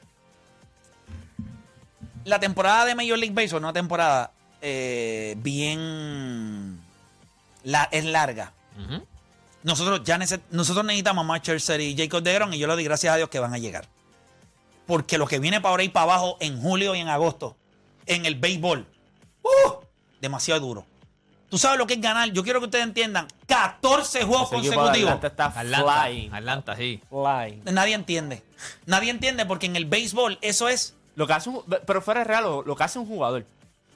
La 2.26 2.40
temporada 2.40 2.86
de 2.86 2.94
Major 2.94 3.18
League 3.18 3.34
Baseball, 3.34 3.64
una 3.64 3.74
temporada 3.74 4.32
eh, 4.62 5.36
bien. 5.38 6.80
La, 7.64 7.88
es 7.92 8.04
larga. 8.04 8.52
Nosotros 9.63 10.01
ya 10.04 10.18
nece- 10.18 10.42
nosotros 10.51 10.86
necesitamos 10.86 11.24
a 11.24 11.27
Matt 11.27 11.44
Scherzer 11.44 11.81
y 11.81 11.95
Jacob 11.98 12.22
DeGrom 12.22 12.54
y 12.54 12.60
yo 12.60 12.68
le 12.68 12.74
doy 12.74 12.83
gracias 12.83 13.13
a 13.13 13.18
Dios 13.18 13.30
que 13.30 13.39
van 13.39 13.54
a 13.54 13.57
llegar. 13.57 13.88
Porque 14.86 15.18
lo 15.18 15.25
que 15.27 15.39
viene 15.39 15.60
para 15.62 15.72
ahora 15.72 15.83
y 15.83 15.89
para 15.89 16.04
abajo 16.04 16.38
en 16.39 16.62
julio 16.62 16.94
y 16.94 17.00
en 17.00 17.07
agosto, 17.10 17.56
en 18.06 18.25
el 18.27 18.36
béisbol, 18.36 18.86
¡uh! 19.42 19.72
demasiado 20.22 20.60
duro. 20.62 20.86
Tú 21.50 21.57
sabes 21.57 21.77
lo 21.80 21.88
que 21.88 21.94
es 21.95 22.01
ganar. 22.01 22.31
Yo 22.31 22.44
quiero 22.44 22.60
que 22.60 22.66
ustedes 22.66 22.83
entiendan. 22.86 23.27
14 23.48 24.24
juegos 24.25 24.48
Ese 24.51 24.56
consecutivos. 24.56 25.12
Atlanta 25.13 25.27
está 25.27 25.45
Atlanta, 25.48 26.01
flying. 26.04 26.33
Atlanta, 26.33 26.75
sí. 26.75 27.01
Nadie 27.66 27.94
entiende. 27.95 28.44
Nadie 28.86 29.10
entiende 29.12 29.45
porque 29.45 29.66
en 29.68 29.75
el 29.75 29.86
béisbol 29.86 30.38
eso 30.42 30.68
es... 30.69 30.95
Lo 31.16 31.25
que 31.27 31.33
hace 31.33 31.50
un, 31.50 31.63
pero 31.88 32.01
fuera 32.01 32.19
de 32.19 32.24
real, 32.25 32.44
lo, 32.44 32.62
lo 32.63 32.75
que 32.75 32.83
hace 32.83 33.00
un 33.00 33.07
jugador. 33.07 33.45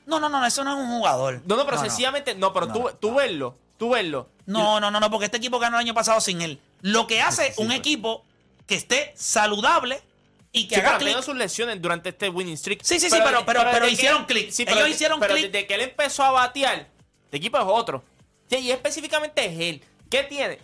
No, 0.06 0.22
no, 0.22 0.30
no, 0.30 0.46
eso 0.46 0.64
no 0.64 0.72
es 0.72 0.78
un 0.88 0.90
jugador. 1.00 1.42
No, 1.46 1.58
no, 1.58 1.66
pero 1.66 1.76
no. 1.76 1.84
sencillamente, 1.84 2.34
no, 2.34 2.54
pero 2.54 2.68
No, 2.68 2.74
tú, 2.74 2.80
no, 2.84 2.90
tú 2.92 3.14
verlo, 3.16 3.56
tú 3.78 3.90
verlo. 3.90 4.30
No, 4.52 4.80
no, 4.80 4.90
no, 4.92 5.00
no, 5.00 5.10
porque 5.12 5.26
este 5.26 5.38
equipo 5.38 5.60
ganó 5.60 5.78
el 5.78 5.86
año 5.86 5.94
pasado 5.94 6.20
sin 6.22 6.42
él. 6.42 6.60
Lo 6.82 7.08
que 7.08 7.22
hace 7.22 7.54
un 7.58 7.72
equipo 7.72 8.24
que 8.66 8.76
esté 8.76 9.14
saludable 9.16 10.02
y 10.52 10.68
que 10.68 10.76
Sí, 10.76 10.82
haga 10.82 10.98
pero 10.98 11.12
ha 11.12 11.14
clic. 11.14 11.24
sus 11.24 11.36
lesiones 11.36 11.82
durante 11.82 12.10
este 12.10 12.30
winning 12.30 12.58
streak. 12.58 12.82
Sí, 12.84 13.00
sí, 13.00 13.10
sí, 13.10 13.18
pero- 13.24 13.46
pero- 13.46 13.64
pero 13.72 13.88
hicieron 13.88 14.26
click. 14.26 14.50
Sí, 14.52 14.64
Ellos 14.64 14.76
pero, 14.76 14.88
hicieron 14.88 15.20
pero 15.20 15.34
click. 15.36 15.52
desde 15.52 15.68
que 15.68 15.74
él 15.76 15.82
empezó 15.82 16.24
a 16.24 16.32
batear, 16.32 16.88
el 17.32 17.38
equipo 17.38 17.58
es 17.58 17.64
otro. 17.68 18.04
Sí, 18.50 18.58
y 18.58 18.72
específicamente 18.72 19.46
es 19.46 19.60
él. 19.60 19.84
¿Qué 20.10 20.24
tiene? 20.24 20.60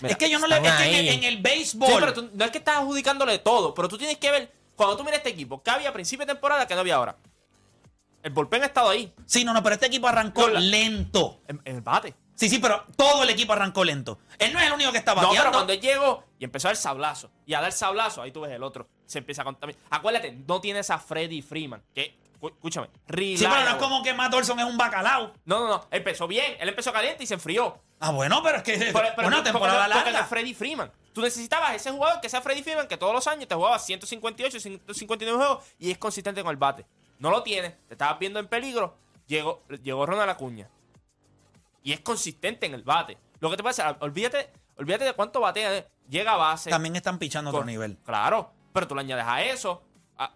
Mira, 0.00 0.12
es 0.12 0.16
que 0.18 0.30
yo 0.30 0.38
no 0.38 0.46
le. 0.46 0.56
Es 0.56 0.62
que 0.62 0.98
en, 1.14 1.24
el- 1.24 1.36
Sí, 1.36 1.40
béisbol. 1.42 2.00
pero 2.00 2.12
tú- 2.14 2.30
no 2.32 2.44
es 2.44 2.50
que 2.52 2.58
estás 2.58 2.76
adjudicándole 2.78 3.38
todo, 3.40 3.74
pero 3.74 3.88
tú 3.88 3.98
tienes 3.98 4.18
que 4.18 4.30
ver, 4.30 4.52
cuando 4.76 4.96
tú 4.96 5.02
miras 5.04 5.18
este 5.18 5.30
equipo, 5.30 5.62
¿qué 5.62 5.70
había 5.70 5.88
a 5.88 5.92
principio 5.92 6.24
de 6.26 6.32
temporada 6.32 6.66
que 6.68 6.74
no 6.74 6.80
había 6.80 6.94
ahora? 6.96 7.16
El 8.22 8.30
bullpen 8.30 8.62
ha 8.62 8.66
estado 8.66 8.90
ahí, 8.90 9.12
Sí, 9.26 9.44
no, 9.44 9.52
no, 9.52 9.62
pero 9.62 9.74
este 9.74 9.86
equipo 9.86 10.06
arrancó 10.08 10.48
la- 10.48 10.60
lento. 10.60 11.40
en, 11.48 11.60
en 11.64 11.76
el 11.76 11.82
bate. 11.82 12.14
Sí, 12.34 12.48
sí, 12.48 12.58
pero 12.58 12.84
todo 12.96 13.22
el 13.22 13.30
equipo 13.30 13.52
arrancó 13.52 13.84
lento. 13.84 14.18
Él 14.38 14.52
no 14.52 14.58
es 14.58 14.66
el 14.66 14.72
único 14.72 14.90
que 14.92 14.98
está 14.98 15.12
No, 15.14 15.22
bateando. 15.22 15.40
pero 15.40 15.52
cuando 15.52 15.72
él 15.72 15.80
llegó 15.80 16.24
y 16.38 16.44
empezó 16.44 16.68
a 16.68 16.70
dar 16.70 16.76
sablazo, 16.76 17.30
y 17.46 17.54
a 17.54 17.60
dar 17.60 17.72
sablazo, 17.72 18.22
ahí 18.22 18.32
tú 18.32 18.40
ves 18.40 18.50
el 18.52 18.62
otro, 18.62 18.88
se 19.06 19.18
empieza 19.18 19.42
a 19.42 19.44
contaminar. 19.44 19.80
Acuérdate, 19.90 20.32
no 20.46 20.60
tienes 20.60 20.90
a 20.90 20.98
Freddy 20.98 21.42
Freeman, 21.42 21.82
que, 21.94 22.18
escú- 22.40 22.50
escúchame, 22.52 22.88
sí, 23.08 23.36
pero 23.48 23.60
no 23.62 23.68
es 23.70 23.74
como 23.76 24.02
que 24.02 24.12
Matt 24.14 24.34
Olson 24.34 24.58
es 24.58 24.66
un 24.66 24.76
bacalao. 24.76 25.32
No, 25.44 25.60
no, 25.60 25.68
no, 25.68 25.86
empezó 25.92 26.26
bien, 26.26 26.56
él 26.58 26.68
empezó 26.68 26.92
caliente 26.92 27.22
y 27.22 27.26
se 27.28 27.34
enfrió. 27.34 27.78
Ah, 28.00 28.10
bueno, 28.10 28.42
pero 28.42 28.56
es 28.58 28.62
que. 28.64 28.76
Pero, 28.92 29.08
pero 29.14 29.28
una 29.28 29.42
temporada 29.44 29.84
porque 29.84 29.98
no 30.00 30.10
larga. 30.10 30.24
Freddy 30.26 30.54
Freeman. 30.54 30.90
Tú 31.12 31.20
necesitabas 31.22 31.72
ese 31.76 31.92
jugador 31.92 32.20
que 32.20 32.28
sea 32.28 32.42
Freddy 32.42 32.64
Freeman, 32.64 32.88
que 32.88 32.96
todos 32.96 33.14
los 33.14 33.26
años 33.28 33.46
te 33.46 33.54
jugaba 33.54 33.78
158, 33.78 34.58
159 34.58 35.38
juegos 35.38 35.64
y 35.78 35.92
es 35.92 35.98
consistente 35.98 36.42
con 36.42 36.50
el 36.50 36.56
bate. 36.56 36.84
No 37.20 37.30
lo 37.30 37.44
tienes, 37.44 37.74
te 37.86 37.94
estabas 37.94 38.18
viendo 38.18 38.40
en 38.40 38.48
peligro, 38.48 38.96
llegó, 39.28 39.62
llegó 39.84 40.04
Ronald 40.04 40.28
Acuña. 40.30 40.68
Y 41.84 41.92
es 41.92 42.00
consistente 42.00 42.66
en 42.66 42.74
el 42.74 42.82
bate. 42.82 43.16
Lo 43.38 43.48
que 43.50 43.56
te 43.56 43.62
pasa, 43.62 43.96
olvídate, 44.00 44.50
olvídate 44.76 45.04
de 45.04 45.12
cuánto 45.12 45.38
batea, 45.40 45.76
eh, 45.76 45.86
llega 46.08 46.32
a 46.32 46.36
base. 46.36 46.70
También 46.70 46.96
están 46.96 47.18
pichando 47.18 47.50
a 47.50 47.52
otro 47.52 47.64
nivel. 47.64 47.96
Claro, 48.04 48.50
pero 48.72 48.88
tú 48.88 48.94
le 48.96 49.02
añades 49.02 49.24
a 49.28 49.42
eso. 49.44 49.82
a- 50.18 50.32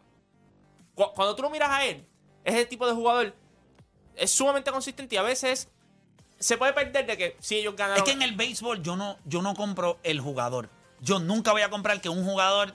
cu- 0.95 1.13
cuando 1.15 1.35
tú 1.35 1.43
lo 1.43 1.51
miras 1.51 1.71
a 1.71 1.85
él, 1.85 2.07
es 2.45 2.55
el 2.55 2.69
tipo 2.69 2.87
de 2.87 2.93
jugador, 2.93 3.35
es 4.15 4.31
sumamente 4.31 4.71
consistente 4.71 5.15
y 5.15 5.19
a 5.19 5.23
veces 5.23 5.69
se 6.39 6.57
puede 6.59 6.73
perder 6.75 7.07
de 7.07 7.17
que 7.17 7.37
si 7.41 7.57
ellos 7.57 7.75
ganaron. 7.75 7.99
Es 7.99 8.05
que 8.05 8.13
en 8.13 8.23
el 8.23 8.37
béisbol 8.37 8.83
yo 8.83 8.95
no, 8.97 9.17
yo 9.25 9.41
no 9.43 9.55
compro 9.55 9.99
el 10.03 10.21
jugador. 10.21 10.69
Yo 11.01 11.19
nunca 11.19 11.53
voy 11.53 11.63
a 11.63 11.71
comprar 11.71 12.01
que 12.01 12.09
un 12.11 12.25
jugador 12.25 12.75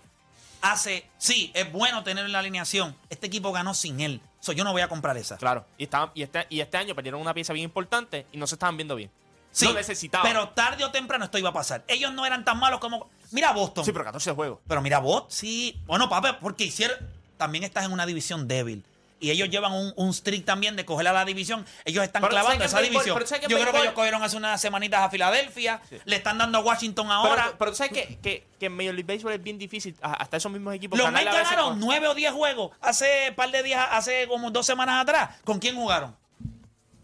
hace. 0.61 1.07
Sí, 1.17 1.51
es 1.53 1.71
bueno 1.71 2.03
tenerlo 2.03 2.27
en 2.27 2.31
la 2.33 2.39
alineación. 2.39 2.95
Este 3.09 3.27
equipo 3.27 3.51
ganó 3.51 3.73
sin 3.73 3.99
él. 4.01 4.21
So, 4.43 4.51
yo 4.51 4.65
no 4.65 4.73
voy 4.73 4.81
a 4.81 4.89
comprar 4.89 5.15
esa. 5.15 5.37
Claro. 5.37 5.65
Y, 5.77 5.83
estaban- 5.85 6.11
y, 6.13 6.21
este, 6.21 6.45
y 6.49 6.59
este 6.59 6.75
año 6.75 6.93
perdieron 6.93 7.21
una 7.21 7.33
pieza 7.33 7.53
bien 7.53 7.63
importante 7.63 8.25
y 8.33 8.37
no 8.37 8.45
se 8.45 8.55
estaban 8.55 8.75
viendo 8.75 8.93
bien. 8.97 9.09
Sí, 9.51 9.65
Lo 9.67 9.73
necesitaban. 9.73 10.27
pero 10.29 10.49
tarde 10.49 10.83
o 10.83 10.91
temprano 10.91 11.23
esto 11.23 11.37
iba 11.37 11.47
a 11.49 11.53
pasar. 11.53 11.85
Ellos 11.87 12.11
no 12.11 12.25
eran 12.25 12.43
tan 12.43 12.59
malos 12.59 12.81
como. 12.81 13.09
Mira 13.31 13.53
Boston. 13.53 13.85
Sí, 13.85 13.93
pero 13.93 14.03
14 14.03 14.31
juegos. 14.33 14.59
Pero 14.67 14.81
mira, 14.81 14.99
vos, 14.99 15.23
sí. 15.29 15.79
Bueno, 15.85 16.09
papá, 16.09 16.39
porque 16.41 16.65
hicieron. 16.65 16.97
También 17.37 17.63
estás 17.63 17.85
en 17.85 17.93
una 17.93 18.05
división 18.05 18.47
débil. 18.49 18.83
Y 19.23 19.31
ellos 19.31 19.49
llevan 19.49 19.71
un, 19.71 19.93
un 19.95 20.13
streak 20.13 20.43
también 20.43 20.75
de 20.75 20.83
coger 20.83 21.07
a 21.07 21.13
la 21.13 21.23
división. 21.23 21.65
Ellos 21.85 22.03
están 22.03 22.21
Pero 22.21 22.31
clavando 22.31 22.55
¿sabes 22.67 22.71
esa 22.73 22.77
béisbol- 22.79 22.89
división. 22.91 23.15
pero 23.15 23.25
¿sabes 23.27 23.39
qué 23.39 23.45
en 23.45 23.51
Yo 23.51 23.59
creo 23.59 23.71
que 23.73 23.79
ellos 23.79 23.93
cogieron 23.93 24.21
hace 24.21 24.35
unas 24.35 24.59
semanitas 24.59 24.99
a 25.01 25.09
Filadelfia. 25.09 25.81
Le 26.03 26.15
están 26.17 26.37
dando 26.37 26.57
a 26.57 26.61
Washington 26.61 27.09
ahora. 27.09 27.43
Pero, 27.45 27.57
pero 27.57 27.71
tú 27.71 27.77
sabes 27.77 27.93
que, 27.93 28.17
que, 28.19 28.45
que 28.59 28.65
en 28.65 28.75
Major 28.75 28.93
League 28.93 29.11
Baseball 29.13 29.33
es 29.33 29.41
bien 29.41 29.57
difícil. 29.57 29.95
Hasta 30.01 30.35
esos 30.37 30.51
mismos 30.51 30.75
equipos. 30.75 30.99
Los 30.99 31.09
Mets 31.11 31.25
ganaron 31.25 31.79
nueve 31.79 32.07
o 32.09 32.13
diez 32.13 32.33
juegos 32.33 32.71
hace 32.81 33.31
par 33.35 33.49
de 33.49 33.63
días, 33.63 33.87
hace 33.91 34.27
como 34.27 34.51
dos 34.51 34.65
semanas 34.65 35.01
atrás. 35.01 35.37
¿Con 35.45 35.59
quién 35.59 35.75
jugaron? 35.75 36.15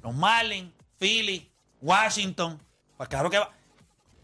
Los 0.03 0.13
Marlins, 0.13 0.71
Philly, 0.99 1.49
Washington. 1.81 2.59
Pues 2.97 3.07
claro 3.09 3.29
que 3.29 3.39
va. 3.39 3.49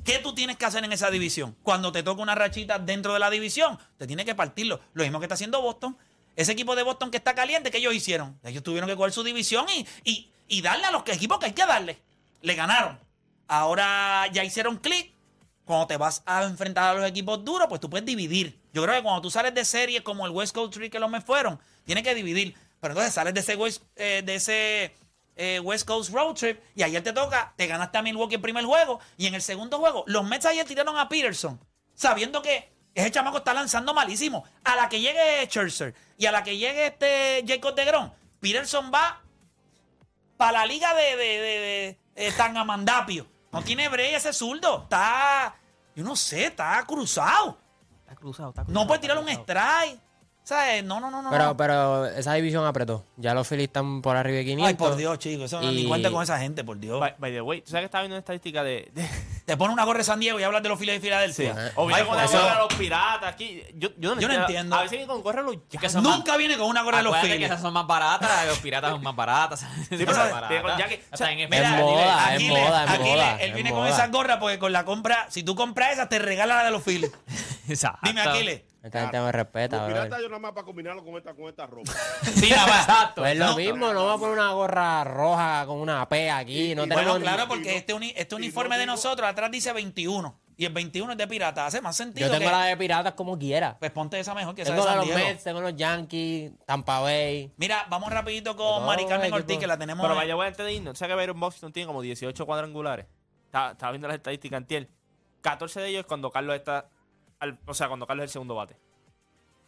¿Qué 0.04 0.20
tú 0.20 0.36
tienes 0.36 0.58
que 0.58 0.66
hacer 0.66 0.84
en 0.84 0.92
esa 0.94 1.10
división? 1.10 1.56
Cuando 1.64 1.92
te 1.92 2.04
toca 2.04 2.22
una 2.22 2.36
rachita 2.36 2.78
dentro 2.78 3.14
de 3.14 3.20
la 3.20 3.30
división, 3.32 3.80
te 3.98 4.06
tienes 4.06 4.26
que 4.26 4.36
partirlo. 4.36 4.80
Lo 4.94 5.04
mismo 5.04 5.20
que 5.20 5.26
está 5.26 5.34
haciendo 5.34 5.62
Boston. 5.62 5.98
Ese 6.36 6.52
equipo 6.52 6.76
de 6.76 6.84
Boston 6.84 7.12
que 7.12 7.18
está 7.18 7.34
caliente, 7.34 7.72
que 7.72 7.78
ellos 7.78 7.94
hicieron? 7.94 8.40
Ellos 8.44 8.64
tuvieron 8.64 8.90
que 8.90 8.96
coger 8.96 9.12
su 9.12 9.24
división 9.24 9.66
y, 9.70 9.88
y, 10.04 10.32
y 10.48 10.62
darle 10.62 10.86
a 10.86 10.92
los 10.92 11.04
equipos 11.08 11.40
que 11.40 11.48
hay 11.48 11.54
que 11.54 11.66
darle. 11.66 11.98
Le 12.42 12.56
ganaron. 12.56 13.00
Ahora 13.48 14.28
ya 14.32 14.44
hicieron 14.44 14.78
clic. 14.78 15.14
Cuando 15.66 15.88
te 15.88 15.98
vas 15.98 16.22
a 16.28 16.44
enfrentar 16.44 16.96
a 16.96 17.00
los 17.00 17.10
equipos 17.10 17.44
duros, 17.44 17.68
pues 17.68 17.82
tú 17.82 17.90
puedes 17.90 18.06
dividir. 18.06 18.60
Yo 18.72 18.84
creo 18.84 18.96
que 18.96 19.02
cuando 19.02 19.22
tú 19.22 19.32
sales 19.32 19.54
de 19.56 19.66
series 19.66 20.04
como 20.04 20.26
el 20.28 20.32
West 20.32 20.54
Coast 20.54 20.74
Tree 20.74 20.92
que 20.92 21.00
los 21.00 21.10
me 21.10 21.22
fueron, 21.22 21.60
tienes 21.86 22.04
que 22.04 22.14
dividir. 22.14 22.54
Pero 22.80 22.92
entonces 22.92 23.14
sales 23.14 23.34
de 23.34 23.40
ese 23.40 23.56
West, 23.56 23.82
eh, 23.96 24.22
de 24.24 24.36
ese 24.36 24.94
eh, 25.36 25.60
West 25.60 25.88
Coast 25.88 26.14
Road 26.14 26.36
Trip 26.36 26.60
y 26.76 26.84
ayer 26.84 27.04
te 27.04 27.14
toca, 27.14 27.54
te 27.58 27.68
ganaste 27.68 27.98
a 27.98 28.02
Milwaukee 28.02 28.36
el 28.36 28.42
primer 28.42 28.64
juego 28.64 29.00
y 29.18 29.28
en 29.28 29.36
el 29.36 29.42
segundo 29.42 29.80
juego 29.80 30.04
los 30.08 30.24
Mets 30.24 30.46
ayer 30.46 30.66
tiraron 30.66 30.98
a 30.98 31.10
Peterson 31.10 31.60
sabiendo 31.94 32.42
que 32.42 32.70
ese 32.96 33.12
chamaco 33.12 33.38
está 33.38 33.54
lanzando 33.54 33.94
malísimo. 33.94 34.46
A 34.64 34.76
la 34.76 34.88
que 34.88 35.02
llegue 35.02 35.46
Scherzer 35.48 35.94
y 36.18 36.26
a 36.26 36.32
la 36.32 36.44
que 36.44 36.58
llegue 36.58 36.88
este 36.88 37.44
Jacob 37.46 37.76
DeGrom, 37.76 38.10
Peterson 38.40 38.90
va 38.92 39.22
para 40.38 40.60
la 40.60 40.66
liga 40.66 40.94
de, 40.96 41.18
de, 41.18 41.18
de, 41.18 41.60
de, 41.60 42.00
eh, 42.16 42.32
Tangamandapio. 42.36 43.28
No 43.52 43.62
tiene 43.62 43.90
break 43.90 44.16
ese 44.16 44.32
zurdo. 44.32 44.84
Está, 44.84 45.56
yo 45.94 46.04
no 46.06 46.16
sé, 46.16 46.46
está 46.46 46.82
cruzado. 46.88 47.58
Está 48.00 48.16
cruzado, 48.16 48.50
está 48.50 48.64
cruzado. 48.64 48.84
No 48.84 48.88
puede 48.88 49.02
tirar 49.02 49.18
un 49.18 49.28
strike. 49.28 50.00
¿Sabes? 50.44 50.84
No, 50.84 51.00
no, 51.00 51.10
no, 51.10 51.22
no. 51.22 51.32
Pero, 51.32 51.46
no. 51.46 51.58
pero 51.58 52.06
esa 52.06 52.34
división 52.34 52.66
apretó. 52.66 53.04
Ya 53.18 53.34
los 53.34 53.48
Phillies 53.48 53.68
están 53.68 54.02
por 54.02 54.16
arriba 54.16 54.38
de 54.38 54.46
500. 54.46 54.68
Ay, 54.68 54.76
por 54.76 54.96
Dios, 54.96 55.18
chicos. 55.20 55.46
Eso 55.46 55.60
no 55.60 55.72
ni 55.72 55.88
cuenta 55.88 56.12
con 56.12 56.22
esa 56.22 56.38
gente, 56.40 56.64
por 56.64 56.78
Dios. 56.78 57.00
By, 57.00 57.16
by 57.18 57.32
the 57.32 57.42
way, 57.42 57.62
¿tú 57.62 57.72
sabes 57.72 57.82
que 57.82 57.86
estaba 57.86 58.04
viendo 58.04 58.16
una 58.16 58.20
estadística 58.20 58.64
de. 58.64 58.92
De 59.46 59.54
Te 59.54 59.58
pone 59.58 59.74
una 59.74 59.84
gorra 59.84 60.00
de 60.00 60.04
San 60.04 60.20
Diego 60.20 60.40
y 60.40 60.44
hablas 60.44 60.64
de 60.64 60.70
los 60.70 60.80
Phillies 60.80 60.96
de 60.96 61.02
Filadelfia. 61.02 61.72
o 61.76 61.86
viene 61.86 62.04
con 62.06 62.18
Dios. 62.18 62.32
gorra 62.32 62.54
de 62.54 62.60
los 62.60 62.74
piratas 62.74 63.34
aquí. 63.34 63.62
Yo, 63.76 63.90
yo, 63.98 64.16
no, 64.16 64.22
Yo 64.22 64.28
no 64.28 64.34
entiendo. 64.34 64.76
A 64.76 64.80
veces 64.82 64.92
viene 64.92 65.08
con 65.08 65.22
gorra 65.22 65.42
de 65.44 65.52
los. 65.52 65.58
Es 65.72 65.80
que 65.80 65.90
son 65.90 66.04
más- 66.04 66.18
Nunca 66.18 66.36
viene 66.38 66.58
con 66.58 66.68
una 66.68 66.82
gorra 66.82 66.98
de 66.98 67.04
los 67.04 67.12
Acuérdate 67.12 67.28
que 67.30 67.34
Phillies. 67.36 67.52
esas 67.52 67.62
son 67.62 67.74
más 67.74 67.86
baratas, 67.88 68.48
los 68.48 68.58
piratas 68.60 68.92
son 68.92 69.04
más 69.04 69.16
baratas. 69.16 69.60
Sí, 69.60 69.66
pero 69.90 70.12
Es 71.66 71.70
moda, 71.84 72.36
es 72.36 72.44
moda, 72.44 72.84
es 72.86 72.90
aquí 72.90 73.04
le- 73.04 73.10
moda, 73.12 73.36
Él 73.42 73.54
viene 73.54 73.72
con 73.72 73.88
esas 73.88 74.12
gorras 74.12 74.38
porque 74.40 74.58
con 74.60 74.72
la 74.74 74.84
compra, 74.86 75.28
si 75.30 75.44
tú 75.44 75.56
compras 75.56 75.94
esa, 75.94 76.10
te 76.10 76.20
regala 76.20 76.56
la 76.56 76.64
de 76.66 76.72
los 76.72 76.84
Phillies. 76.84 77.12
Exacto. 77.68 78.00
Dime, 78.04 78.22
Aquiles. 78.22 78.62
Esta 78.86 79.02
gente 79.02 79.20
me 79.20 79.32
respeta, 79.32 79.78
Los 79.78 79.88
piratas 79.88 80.22
yo 80.22 80.28
nada 80.30 80.40
más 80.40 80.52
para 80.52 80.64
combinarlo 80.64 81.04
con 81.04 81.16
esta, 81.18 81.34
con 81.34 81.46
esta 81.46 81.66
ropa. 81.66 81.92
Sí. 82.36 82.46
Exacto. 82.52 83.22
Pues 83.22 83.38
lo 83.38 83.56
mismo, 83.56 83.92
no 83.94 84.06
va 84.06 84.14
a 84.14 84.18
poner 84.18 84.34
una 84.38 84.52
gorra 84.52 85.04
roja 85.04 85.66
con 85.66 85.78
una 85.80 86.08
P 86.08 86.30
aquí. 86.30 86.76
No 86.76 86.84
tenemos 86.88 87.18
claro, 87.20 87.48
porque 87.48 87.72
no- 87.72 87.78
este, 87.78 87.94
uni- 87.94 88.14
este 88.16 88.36
uniforme 88.36 88.76
no 88.76 88.80
de 88.82 88.86
nosotros 88.86 89.28
atrás 89.28 89.50
dice 89.50 89.74
21 89.74 90.40
y 90.58 90.66
el 90.66 90.72
21 90.74 91.12
es 91.14 91.18
de 91.18 91.28
pirata. 91.28 91.66
Hace 91.66 91.82
más 91.82 91.96
sentido. 91.98 92.28
Yo 92.28 92.32
tengo 92.34 92.46
que- 92.50 92.56
la 92.56 92.66
de 92.66 92.78
piratas 92.78 93.14
como 93.14 93.38
quiera. 93.40 93.76
Pues 93.80 93.90
ponte 93.92 94.20
esa 94.20 94.34
mejor 94.36 94.54
que 94.56 94.62
esa 94.62 94.72
de 94.72 94.78
Tengo 94.78 94.86
la 94.86 95.02
de 95.02 95.08
San 95.08 95.10
los. 95.20 95.28
Mets, 95.30 95.44
tengo 95.44 95.62
los 95.62 95.76
Yankees, 95.76 96.52
Tampa 96.66 97.00
Bay. 97.00 97.52
Mira, 97.58 97.86
vamos 97.90 98.12
rapidito 98.12 98.56
con 98.56 98.82
No, 98.82 98.88
Mari 98.88 99.06
Carmen. 99.08 99.34
Ortiz, 99.34 99.58
que 99.58 99.68
la 99.68 99.78
tenemos. 99.80 100.04
Pero 100.04 100.14
en- 100.14 100.20
vaya, 100.20 100.36
voy 100.36 100.48
irnos. 100.76 100.94
¿Tú 100.94 101.00
sabes 101.00 101.14
que 101.14 101.16
Byron 101.22 101.40
Buxton 101.40 101.74
tiene 101.74 101.88
como 101.88 102.02
18 102.04 102.46
cuadrangulares? 102.46 103.08
Estaba, 103.46 103.90
viendo 103.92 104.08
las 104.08 104.18
estadísticas 104.18 104.58
antier. 104.58 104.90
14 105.42 105.80
de 105.82 105.88
ellos 105.90 106.00
es 106.02 106.06
cuando 106.06 106.30
Carlos 106.30 106.56
está. 106.56 106.88
Al- 107.40 107.60
o 107.66 107.74
sea, 107.74 107.88
cuando 107.88 108.06
Carlos 108.08 108.24
es 108.26 108.30
el 108.30 108.34
segundo 108.34 108.56
bate. 108.56 108.76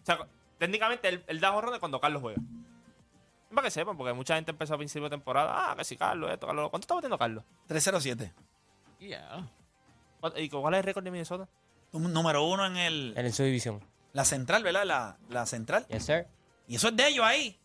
O 0.01 0.05
sea, 0.05 0.19
técnicamente 0.57 1.07
él, 1.09 1.23
él 1.27 1.39
da 1.39 1.51
jorrones 1.51 1.79
cuando 1.79 1.99
Carlos 1.99 2.21
juega. 2.21 2.39
Es 2.41 3.55
Para 3.55 3.63
que 3.67 3.71
sepan, 3.71 3.95
porque 3.97 4.13
mucha 4.13 4.35
gente 4.35 4.51
empezó 4.51 4.73
a 4.73 4.77
principio 4.77 5.05
de 5.05 5.11
temporada. 5.11 5.71
Ah, 5.71 5.75
que 5.75 5.83
si 5.83 5.95
Carlos, 5.97 6.31
esto, 6.31 6.47
Carlos. 6.47 6.69
¿Cuánto 6.69 6.83
está 6.85 6.95
batiendo 6.95 7.17
Carlos? 7.17 7.43
307. 7.67 8.33
Yeah. 8.99 9.49
¿Cuánto- 10.19 10.39
¿Y 10.39 10.49
cuál 10.49 10.73
es 10.73 10.79
el 10.79 10.83
récord 10.83 11.03
de 11.03 11.11
Minnesota? 11.11 11.47
Número 11.93 12.43
uno 12.43 12.65
en 12.65 12.75
el, 12.77 13.13
En 13.17 13.31
su 13.31 13.43
división. 13.43 13.81
la 14.13 14.25
central, 14.25 14.63
¿verdad? 14.63 14.83
La, 14.85 15.17
la 15.29 15.45
central. 15.45 15.85
Yes, 15.87 16.05
sir. 16.05 16.27
Y 16.67 16.75
eso 16.75 16.89
es 16.89 16.95
de 16.97 17.07
ellos 17.07 17.25
ahí. 17.25 17.57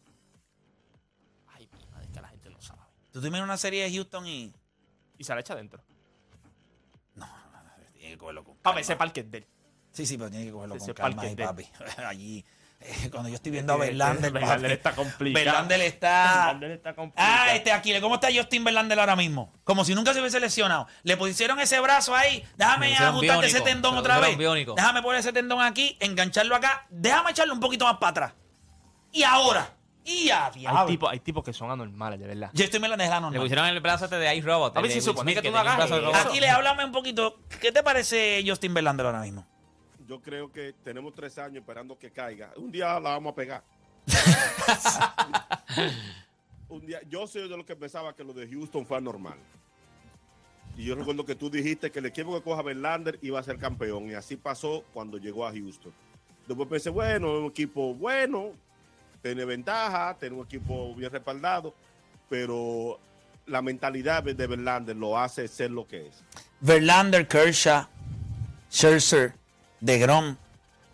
Ay, 1.54 1.68
mi 1.72 1.86
madre, 1.86 2.08
que 2.12 2.20
la 2.20 2.28
gente 2.28 2.50
lo 2.50 2.60
sabe. 2.60 2.80
Tú 3.12 3.20
te 3.20 3.30
miras 3.30 3.44
una 3.44 3.56
serie 3.56 3.82
de 3.84 3.92
Houston 3.92 4.26
y. 4.26 4.52
Y 5.18 5.24
se 5.24 5.34
la 5.34 5.40
echa 5.40 5.54
adentro. 5.54 5.82
Tiene 7.92 8.14
que 8.14 8.18
cogerlo 8.18 8.42
con 8.44 8.56
Papi, 8.56 8.80
ese 8.80 8.96
parque 8.96 9.20
es 9.20 9.30
de 9.30 9.38
él. 9.38 9.46
Sí, 9.92 10.06
sí, 10.06 10.16
pero 10.16 10.30
tiene 10.30 10.46
que 10.46 10.52
cogerlo 10.52 10.78
con 10.78 10.92
calma 10.94 11.22
ahí, 11.22 11.36
papi. 11.36 11.66
Allí, 12.06 12.44
eh, 12.80 13.10
cuando 13.10 13.28
yo 13.28 13.36
estoy 13.36 13.52
viendo 13.52 13.74
a 13.74 13.76
Verlander, 13.76 14.32
Verlander 14.32 14.72
está 14.72 14.92
complicado. 14.92 15.44
Verlander 15.44 15.80
está... 15.82 16.44
Verlander 16.46 16.70
está 16.72 16.94
complicado. 16.94 17.28
Ah, 17.32 17.54
este 17.54 17.70
Aquile, 17.72 18.00
¿cómo 18.00 18.16
está 18.16 18.28
Justin 18.34 18.64
Verlander 18.64 18.98
ahora 18.98 19.14
mismo? 19.16 19.52
Como 19.64 19.84
si 19.84 19.94
nunca 19.94 20.12
se 20.14 20.20
hubiese 20.20 20.40
lesionado. 20.40 20.86
Le 21.02 21.16
pusieron 21.16 21.60
ese 21.60 21.78
brazo 21.80 22.14
ahí. 22.14 22.44
Déjame 22.56 22.88
Le 22.88 22.96
ajustarte 22.96 23.46
ese 23.46 23.60
tendón 23.60 23.96
otra 23.96 24.18
vez. 24.18 24.36
biónico. 24.36 24.74
Déjame 24.74 25.02
poner 25.02 25.20
ese 25.20 25.32
tendón 25.32 25.60
aquí, 25.60 25.96
engancharlo 26.00 26.56
acá. 26.56 26.86
Déjame 26.90 27.30
echarlo 27.30 27.54
un 27.54 27.60
poquito 27.60 27.84
más 27.84 27.98
para 27.98 28.10
atrás. 28.10 28.34
Y 29.12 29.22
ahora. 29.22 29.76
Y 30.04 30.30
a 30.30 30.48
Hay 30.48 30.98
hay 31.10 31.20
tipos 31.20 31.44
que 31.44 31.52
son 31.52 31.70
anormales, 31.70 32.18
de 32.18 32.26
verdad. 32.26 32.50
Justin 32.56 32.82
Verlander 32.82 33.04
es 33.04 33.10
la 33.10 33.16
Le 33.16 33.20
normal. 33.22 33.40
pusieron 33.42 33.66
el 33.66 33.80
brazo 33.80 34.06
este 34.06 34.16
de 34.16 34.34
Ice 34.34 34.44
Robot. 34.46 34.74
De 34.74 34.88
se 34.88 34.94
Will 34.94 35.02
supone 35.02 35.34
que 35.34 35.42
tú 35.42 35.50
no 35.52 35.58
hagas 35.58 35.84
eso. 35.88 36.14
Aquile, 36.14 36.48
háblame 36.48 36.84
un 36.84 36.90
poquito. 36.92 37.38
¿Qué 37.60 37.70
te 37.70 37.84
parece 37.84 38.42
Justin 38.44 38.74
Verlander 38.74 39.06
ahora 39.06 39.20
mismo? 39.20 39.46
Yo 40.06 40.20
creo 40.20 40.50
que 40.50 40.74
tenemos 40.84 41.14
tres 41.14 41.38
años 41.38 41.58
esperando 41.58 41.98
que 41.98 42.10
caiga. 42.10 42.52
Un 42.56 42.70
día 42.70 42.98
la 43.00 43.10
vamos 43.10 43.32
a 43.32 43.34
pegar. 43.34 43.62
Un 46.68 46.86
día, 46.86 47.00
yo 47.08 47.26
soy 47.26 47.48
de 47.48 47.56
los 47.56 47.66
que 47.66 47.76
pensaba 47.76 48.14
que 48.14 48.24
lo 48.24 48.32
de 48.32 48.48
Houston 48.48 48.86
fue 48.86 48.96
anormal. 48.96 49.36
Y 50.76 50.84
yo 50.84 50.94
recuerdo 50.94 51.24
que 51.24 51.34
tú 51.34 51.50
dijiste 51.50 51.90
que 51.90 51.98
el 51.98 52.06
equipo 52.06 52.34
que 52.34 52.42
coja 52.42 52.62
Verlander 52.62 53.18
iba 53.22 53.38
a 53.38 53.42
ser 53.42 53.58
campeón. 53.58 54.08
Y 54.08 54.14
así 54.14 54.36
pasó 54.36 54.84
cuando 54.94 55.18
llegó 55.18 55.46
a 55.46 55.52
Houston. 55.52 55.92
Después 56.46 56.68
pensé, 56.68 56.90
bueno, 56.90 57.40
un 57.40 57.50
equipo 57.50 57.94
bueno, 57.94 58.52
tiene 59.20 59.44
ventaja, 59.44 60.16
tiene 60.18 60.36
un 60.36 60.44
equipo 60.44 60.94
bien 60.94 61.10
respaldado, 61.10 61.74
pero 62.28 62.98
la 63.46 63.62
mentalidad 63.62 64.22
de 64.22 64.46
Verlander 64.46 64.96
lo 64.96 65.18
hace 65.18 65.46
ser 65.46 65.70
lo 65.70 65.86
que 65.86 66.08
es. 66.08 66.24
Verlander, 66.60 67.28
Kershaw, 67.28 67.86
Scherzer, 68.70 69.34
DeGrom. 69.82 70.36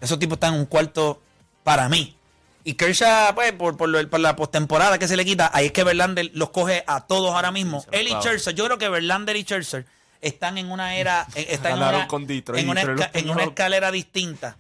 Esos 0.01 0.19
tipos 0.19 0.37
están 0.37 0.55
en 0.55 0.61
un 0.61 0.67
cuarto 0.67 1.23
para 1.63 1.89
mí. 1.89 2.17
Y 2.65 2.75
Kershaw, 2.75 3.35
pues, 3.35 3.53
por, 3.53 3.77
por, 3.77 3.89
lo- 3.89 4.11
por 4.11 4.21
la 4.21 4.35
postemporada 4.37 4.99
que 4.99 5.09
se 5.09 5.17
le 5.17 5.25
quita, 5.25 5.51
ahí 5.55 5.67
es 5.67 5.73
que 5.73 5.85
Verlander 5.85 6.31
los 6.35 6.51
coge 6.51 6.85
a 6.87 7.07
todos 7.07 7.35
ahora 7.35 7.51
mismo. 7.53 7.85
Él 7.93 8.09
y. 8.09 8.11
Scherzer, 8.13 8.55
yo 8.55 8.65
creo 8.67 8.79
que 8.79 8.89
Verlander 8.89 9.37
y 9.37 9.43
Scherzer 9.43 9.87
están 10.21 10.59
en 10.59 10.71
una 10.71 10.97
era, 10.97 11.27
eh, 11.35 11.47
están 11.51 11.73
en 11.73 11.79
una, 11.79 12.09
con 12.09 12.27
Detroit, 12.27 12.63
en 12.63 12.69
una 12.71 12.83
esca- 12.83 13.11
en 13.15 13.31
una 13.31 13.45
escalera 13.45 13.91
distinta. 13.91 14.57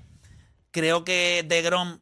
Creo 0.71 1.05
que 1.05 1.45
DeGrom 1.47 1.99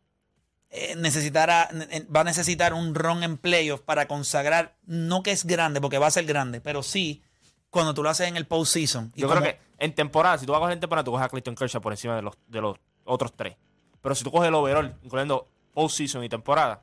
eh, 0.70 0.94
necesitará, 0.96 1.68
eh, 1.90 2.06
va 2.14 2.20
a 2.20 2.24
necesitar 2.24 2.74
un 2.74 2.94
ron 2.94 3.22
en 3.22 3.36
playoff 3.38 3.80
para 3.80 4.06
consagrar, 4.08 4.76
no 4.84 5.22
que 5.22 5.30
es 5.32 5.44
grande, 5.44 5.80
porque 5.80 5.98
va 5.98 6.06
a 6.08 6.10
ser 6.10 6.26
grande, 6.26 6.60
pero 6.60 6.82
sí 6.82 7.22
cuando 7.70 7.94
tú 7.94 8.02
lo 8.02 8.10
haces 8.10 8.28
en 8.28 8.36
el 8.36 8.46
postseason. 8.46 9.12
Yo 9.16 9.28
como- 9.28 9.40
creo 9.40 9.52
que 9.54 9.65
en 9.78 9.94
temporada, 9.94 10.38
si 10.38 10.46
tú 10.46 10.52
vas 10.52 10.58
a 10.58 10.60
coger 10.60 10.74
en 10.74 10.80
temporada, 10.80 11.04
tú 11.04 11.10
coges 11.12 11.26
a 11.26 11.28
Clayton 11.28 11.54
Kershaw 11.54 11.80
por 11.80 11.92
encima 11.92 12.16
de 12.16 12.22
los, 12.22 12.34
de 12.46 12.60
los 12.60 12.76
otros 13.04 13.32
tres. 13.34 13.56
Pero 14.00 14.14
si 14.14 14.24
tú 14.24 14.30
coges 14.30 14.48
el 14.48 14.54
overall, 14.54 14.94
incluyendo 15.02 15.48
postseason 15.74 16.24
y 16.24 16.28
temporada, 16.28 16.82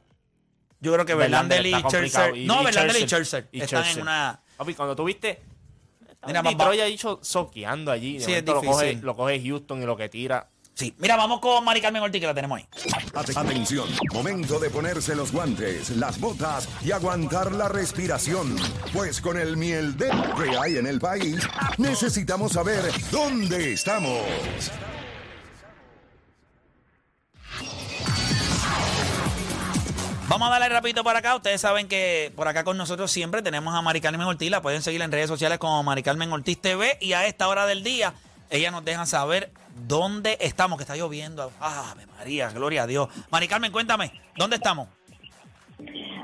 Yo 0.79 0.93
creo 0.93 1.05
que 1.05 1.15
Verlander, 1.15 1.65
y. 1.65 1.73
Scherzer. 1.73 2.37
No, 2.39 2.63
Verlander 2.63 2.97
y 2.97 3.05
Scherzer. 3.05 3.47
Están 3.51 3.85
en 3.85 4.01
una. 4.01 4.41
Papi, 4.57 4.73
cuando 4.73 4.95
tú 4.95 5.05
viste. 5.05 5.41
Mira, 6.25 6.41
Detroit 6.41 6.81
ha 6.81 6.85
dicho 6.85 7.19
soqueando 7.21 7.91
allí. 7.91 8.17
De 8.17 8.23
Sí, 8.23 8.33
es 8.33 8.45
lo 8.45 8.61
coge, 8.61 8.95
lo 9.01 9.15
coge 9.15 9.41
Houston 9.41 9.81
y 9.81 9.85
lo 9.85 9.97
que 9.97 10.09
tira. 10.09 10.49
Sí. 10.83 10.93
Mira, 10.97 11.15
vamos 11.15 11.39
con 11.39 11.63
Mari 11.63 11.79
Carmen 11.79 12.01
Ortiz, 12.03 12.19
que 12.19 12.27
la 12.27 12.33
tenemos 12.33 12.57
ahí. 12.59 12.65
Ate- 13.13 13.33
Atención, 13.39 13.87
momento 14.13 14.59
de 14.59 14.69
ponerse 14.69 15.15
los 15.15 15.31
guantes, 15.31 15.91
las 15.91 16.19
botas 16.19 16.67
y 16.83 16.91
aguantar 16.91 17.53
la 17.53 17.69
respiración. 17.69 18.55
Pues 18.91 19.21
con 19.21 19.37
el 19.39 19.55
miel 19.55 19.95
de 19.97 20.09
que 20.09 20.57
hay 20.57 20.77
en 20.77 20.87
el 20.87 20.99
país, 20.99 21.37
necesitamos 21.77 22.51
saber 22.53 22.83
dónde 23.11 23.71
estamos. 23.73 24.19
Vamos 30.29 30.47
a 30.47 30.51
darle 30.51 30.69
rapidito 30.69 31.03
para 31.03 31.19
acá. 31.19 31.35
Ustedes 31.35 31.61
saben 31.61 31.87
que 31.87 32.31
por 32.35 32.47
acá 32.47 32.63
con 32.63 32.77
nosotros 32.77 33.11
siempre 33.11 33.41
tenemos 33.41 33.75
a 33.75 33.81
Mari 33.81 34.01
Carmen 34.01 34.25
Ortiz. 34.25 34.49
La 34.49 34.61
pueden 34.61 34.81
seguir 34.81 35.01
en 35.01 35.11
redes 35.11 35.27
sociales 35.27 35.59
como 35.59 35.83
Mari 35.83 36.01
Carmen 36.01 36.31
Ortiz 36.31 36.59
TV. 36.59 36.97
Y 37.01 37.13
a 37.13 37.25
esta 37.27 37.47
hora 37.47 37.65
del 37.67 37.83
día, 37.83 38.13
ella 38.53 38.69
nos 38.69 38.85
deja 38.85 39.07
saber 39.07 39.49
dónde 39.87 40.37
estamos, 40.39 40.77
que 40.77 40.83
está 40.83 40.95
lloviendo. 40.95 41.51
¡Ah, 41.59 41.95
María! 42.17 42.49
¡Gloria 42.49 42.83
a 42.83 42.87
Dios! 42.87 43.09
Mari 43.31 43.47
Carmen, 43.47 43.71
cuéntame, 43.71 44.11
¿dónde 44.37 44.57
estamos? 44.57 44.89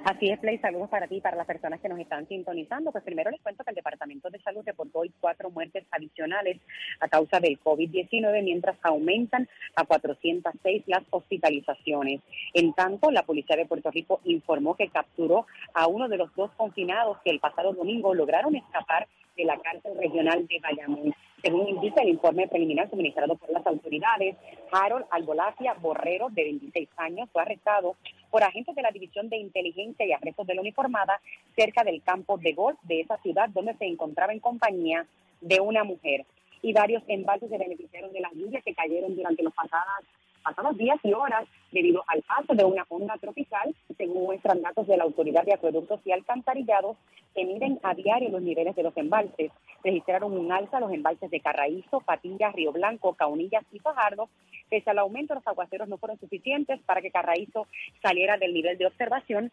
Así 0.03 0.29
es, 0.29 0.39
Play. 0.39 0.59
Saludos 0.59 0.89
para 0.89 1.07
ti 1.07 1.17
y 1.17 1.21
para 1.21 1.35
las 1.35 1.47
personas 1.47 1.79
que 1.81 1.89
nos 1.89 1.99
están 1.99 2.27
sintonizando. 2.27 2.91
Pues 2.91 3.03
primero 3.03 3.31
les 3.31 3.41
cuento 3.41 3.63
que 3.63 3.71
el 3.71 3.75
Departamento 3.75 4.29
de 4.29 4.39
Salud 4.39 4.61
reportó 4.63 4.99
hoy 4.99 5.11
cuatro 5.19 5.49
muertes 5.49 5.85
adicionales 5.91 6.59
a 6.99 7.07
causa 7.07 7.39
del 7.39 7.59
COVID-19, 7.59 8.43
mientras 8.43 8.77
aumentan 8.83 9.49
a 9.75 9.83
406 9.85 10.83
las 10.85 11.03
hospitalizaciones. 11.09 12.21
En 12.53 12.73
tanto, 12.73 13.11
la 13.11 13.23
Policía 13.23 13.55
de 13.55 13.65
Puerto 13.65 13.89
Rico 13.91 14.21
informó 14.23 14.75
que 14.75 14.89
capturó 14.89 15.47
a 15.73 15.87
uno 15.87 16.07
de 16.07 16.17
los 16.17 16.33
dos 16.35 16.51
confinados 16.57 17.17
que 17.23 17.31
el 17.31 17.39
pasado 17.39 17.73
domingo 17.73 18.13
lograron 18.13 18.55
escapar 18.55 19.07
de 19.39 19.45
la 19.45 19.57
cárcel 19.57 19.97
regional 19.97 20.45
de 20.47 20.59
Bayamón. 20.59 21.15
Según 21.41 21.69
indica 21.69 22.01
el 22.01 22.09
informe 22.09 22.49
preliminar 22.49 22.89
suministrado 22.89 23.37
por 23.37 23.49
las 23.49 23.65
autoridades, 23.65 24.35
Harold 24.69 25.05
Albolacia 25.09 25.73
Borrero, 25.75 26.27
de 26.29 26.43
26 26.43 26.89
años, 26.97 27.29
fue 27.31 27.41
arrestado 27.41 27.95
por 28.29 28.43
agentes 28.43 28.75
de 28.75 28.81
la 28.81 28.91
División 28.91 29.29
de 29.29 29.37
Inteligencia 29.37 30.05
y 30.05 30.11
Arrestos 30.11 30.45
de 30.45 30.55
la 30.55 30.61
Uniformada 30.61 31.21
cerca 31.55 31.85
del 31.85 32.03
campo 32.03 32.37
de 32.37 32.51
golf 32.51 32.77
de 32.83 32.99
esa 32.99 33.17
ciudad 33.19 33.49
donde 33.49 33.73
se 33.75 33.85
encontraba 33.85 34.33
en 34.33 34.41
compañía 34.41 35.05
de 35.39 35.61
una 35.61 35.85
mujer. 35.85 36.25
Y 36.61 36.73
varios 36.73 37.01
embalses 37.07 37.49
se 37.49 37.57
beneficiaron 37.57 38.11
de 38.11 38.19
las 38.19 38.33
lluvias 38.33 38.61
que 38.65 38.75
cayeron 38.75 39.15
durante 39.15 39.41
los 39.41 39.53
pasadas 39.53 40.03
pasados 40.49 40.77
días 40.77 40.99
y 41.03 41.13
horas 41.13 41.45
debido 41.71 42.03
al 42.07 42.21
paso 42.23 42.53
de 42.55 42.63
una 42.63 42.85
onda 42.89 43.15
tropical, 43.17 43.75
según 43.97 44.23
muestran 44.23 44.61
datos 44.61 44.87
de 44.87 44.97
la 44.97 45.03
Autoridad 45.03 45.43
de 45.43 45.53
Acueductos 45.53 45.99
y 46.05 46.11
Alcantarillados, 46.11 46.97
que 47.35 47.45
miden 47.45 47.79
a 47.83 47.93
diario 47.93 48.29
los 48.29 48.41
niveles 48.41 48.75
de 48.75 48.83
los 48.83 48.97
embalses. 48.97 49.51
Registraron 49.83 50.35
un 50.37 50.51
alza 50.51 50.79
los 50.79 50.91
embalses 50.91 51.29
de 51.29 51.39
Carraízo, 51.39 52.01
Patillas, 52.01 52.53
Río 52.53 52.71
Blanco, 52.71 53.13
Caunillas 53.13 53.63
y 53.71 53.79
Fajardo. 53.79 54.29
Pese 54.69 54.89
al 54.89 54.99
aumento, 54.99 55.35
los 55.35 55.45
aguaceros 55.47 55.87
no 55.87 55.97
fueron 55.97 56.19
suficientes 56.19 56.79
para 56.81 57.01
que 57.01 57.11
Carraízo 57.11 57.67
saliera 58.01 58.37
del 58.37 58.53
nivel 58.53 58.77
de 58.77 58.87
observación 58.87 59.51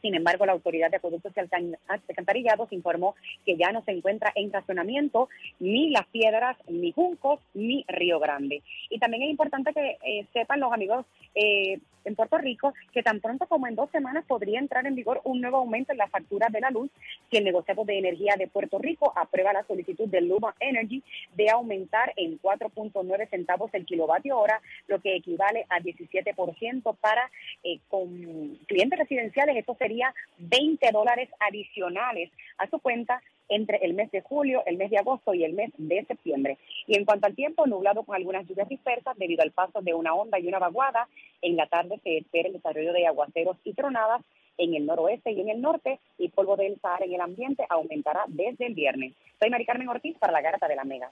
sin 0.00 0.14
embargo, 0.14 0.46
la 0.46 0.52
Autoridad 0.52 0.90
de 0.90 1.00
Productos 1.00 1.32
y 1.36 1.40
Alcantarillados 1.88 2.72
informó 2.72 3.14
que 3.44 3.56
ya 3.56 3.72
no 3.72 3.82
se 3.84 3.92
encuentra 3.92 4.32
en 4.34 4.52
racionamiento 4.52 5.28
ni 5.58 5.90
Las 5.90 6.06
Piedras, 6.06 6.56
ni 6.68 6.92
Juncos, 6.92 7.40
ni 7.54 7.84
Río 7.88 8.18
Grande. 8.18 8.62
Y 8.90 8.98
también 8.98 9.24
es 9.24 9.30
importante 9.30 9.72
que 9.72 9.98
eh, 10.02 10.26
sepan 10.32 10.60
los 10.60 10.72
amigos 10.72 11.06
eh, 11.34 11.78
en 12.04 12.14
Puerto 12.14 12.38
Rico 12.38 12.74
que 12.92 13.02
tan 13.02 13.20
pronto 13.20 13.46
como 13.46 13.66
en 13.66 13.74
dos 13.74 13.90
semanas 13.90 14.24
podría 14.26 14.58
entrar 14.58 14.86
en 14.86 14.94
vigor 14.94 15.20
un 15.24 15.40
nuevo 15.40 15.58
aumento 15.58 15.92
en 15.92 15.98
la 15.98 16.08
factura 16.08 16.48
de 16.50 16.60
la 16.60 16.70
luz 16.70 16.90
si 17.30 17.36
el 17.36 17.44
negociado 17.44 17.84
de 17.84 17.98
energía 17.98 18.34
de 18.38 18.48
Puerto 18.48 18.78
Rico 18.78 19.12
aprueba 19.14 19.52
la 19.52 19.64
solicitud 19.64 20.08
de 20.08 20.22
Luma 20.22 20.54
Energy 20.60 21.02
de 21.36 21.50
aumentar 21.50 22.12
en 22.16 22.40
4.9 22.40 23.28
centavos 23.28 23.72
el 23.74 23.84
kilovatio 23.84 24.38
hora, 24.38 24.60
lo 24.86 25.00
que 25.00 25.16
equivale 25.16 25.66
a 25.68 25.80
17% 25.80 26.96
para 26.96 27.30
eh, 27.62 27.78
con 27.88 28.56
clientes 28.66 28.98
residenciales. 28.98 29.56
Esto 29.56 29.74
sería 29.88 30.14
20 30.36 30.90
dólares 30.92 31.30
adicionales 31.40 32.30
a 32.58 32.68
su 32.68 32.78
cuenta 32.78 33.22
entre 33.48 33.78
el 33.78 33.94
mes 33.94 34.10
de 34.10 34.20
julio, 34.20 34.62
el 34.66 34.76
mes 34.76 34.90
de 34.90 34.98
agosto 34.98 35.32
y 35.32 35.44
el 35.44 35.54
mes 35.54 35.70
de 35.78 36.04
septiembre. 36.04 36.58
Y 36.86 36.98
en 36.98 37.06
cuanto 37.06 37.26
al 37.26 37.34
tiempo, 37.34 37.66
nublado 37.66 38.02
con 38.02 38.14
algunas 38.14 38.46
lluvias 38.46 38.68
dispersas 38.68 39.16
debido 39.16 39.42
al 39.42 39.52
paso 39.52 39.80
de 39.80 39.94
una 39.94 40.12
onda 40.12 40.38
y 40.38 40.46
una 40.46 40.58
vaguada. 40.58 41.08
En 41.40 41.56
la 41.56 41.66
tarde 41.66 41.98
se 42.04 42.18
espera 42.18 42.48
el 42.48 42.54
desarrollo 42.54 42.92
de 42.92 43.06
aguaceros 43.06 43.56
y 43.64 43.72
tronadas 43.72 44.20
en 44.58 44.74
el 44.74 44.84
noroeste 44.84 45.30
y 45.30 45.40
en 45.40 45.48
el 45.48 45.62
norte 45.62 45.98
y 46.18 46.28
polvo 46.28 46.56
del 46.56 46.78
Sahara 46.80 47.06
en 47.06 47.14
el 47.14 47.20
ambiente 47.22 47.64
aumentará 47.70 48.24
desde 48.26 48.66
el 48.66 48.74
viernes. 48.74 49.14
Soy 49.40 49.48
Mari 49.48 49.64
Carmen 49.64 49.88
Ortiz 49.88 50.18
para 50.18 50.32
la 50.32 50.42
Garata 50.42 50.68
de 50.68 50.76
la 50.76 50.84
Mega. 50.84 51.10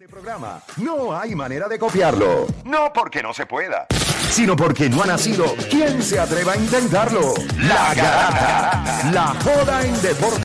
Este 0.00 0.08
programa 0.08 0.62
no 0.76 1.18
hay 1.18 1.34
manera 1.34 1.66
de 1.66 1.76
copiarlo. 1.76 2.46
No 2.64 2.92
porque 2.94 3.20
no 3.20 3.34
se 3.34 3.46
pueda, 3.46 3.88
sino 4.30 4.54
porque 4.54 4.88
no 4.88 5.02
ha 5.02 5.06
nacido. 5.06 5.44
¿Quién 5.68 6.04
se 6.04 6.20
atreva 6.20 6.52
a 6.52 6.56
intentarlo? 6.56 7.34
La 7.56 7.94
Garata. 7.96 9.10
La 9.12 9.26
joda 9.42 9.82
en 9.84 10.00
deporte. 10.00 10.36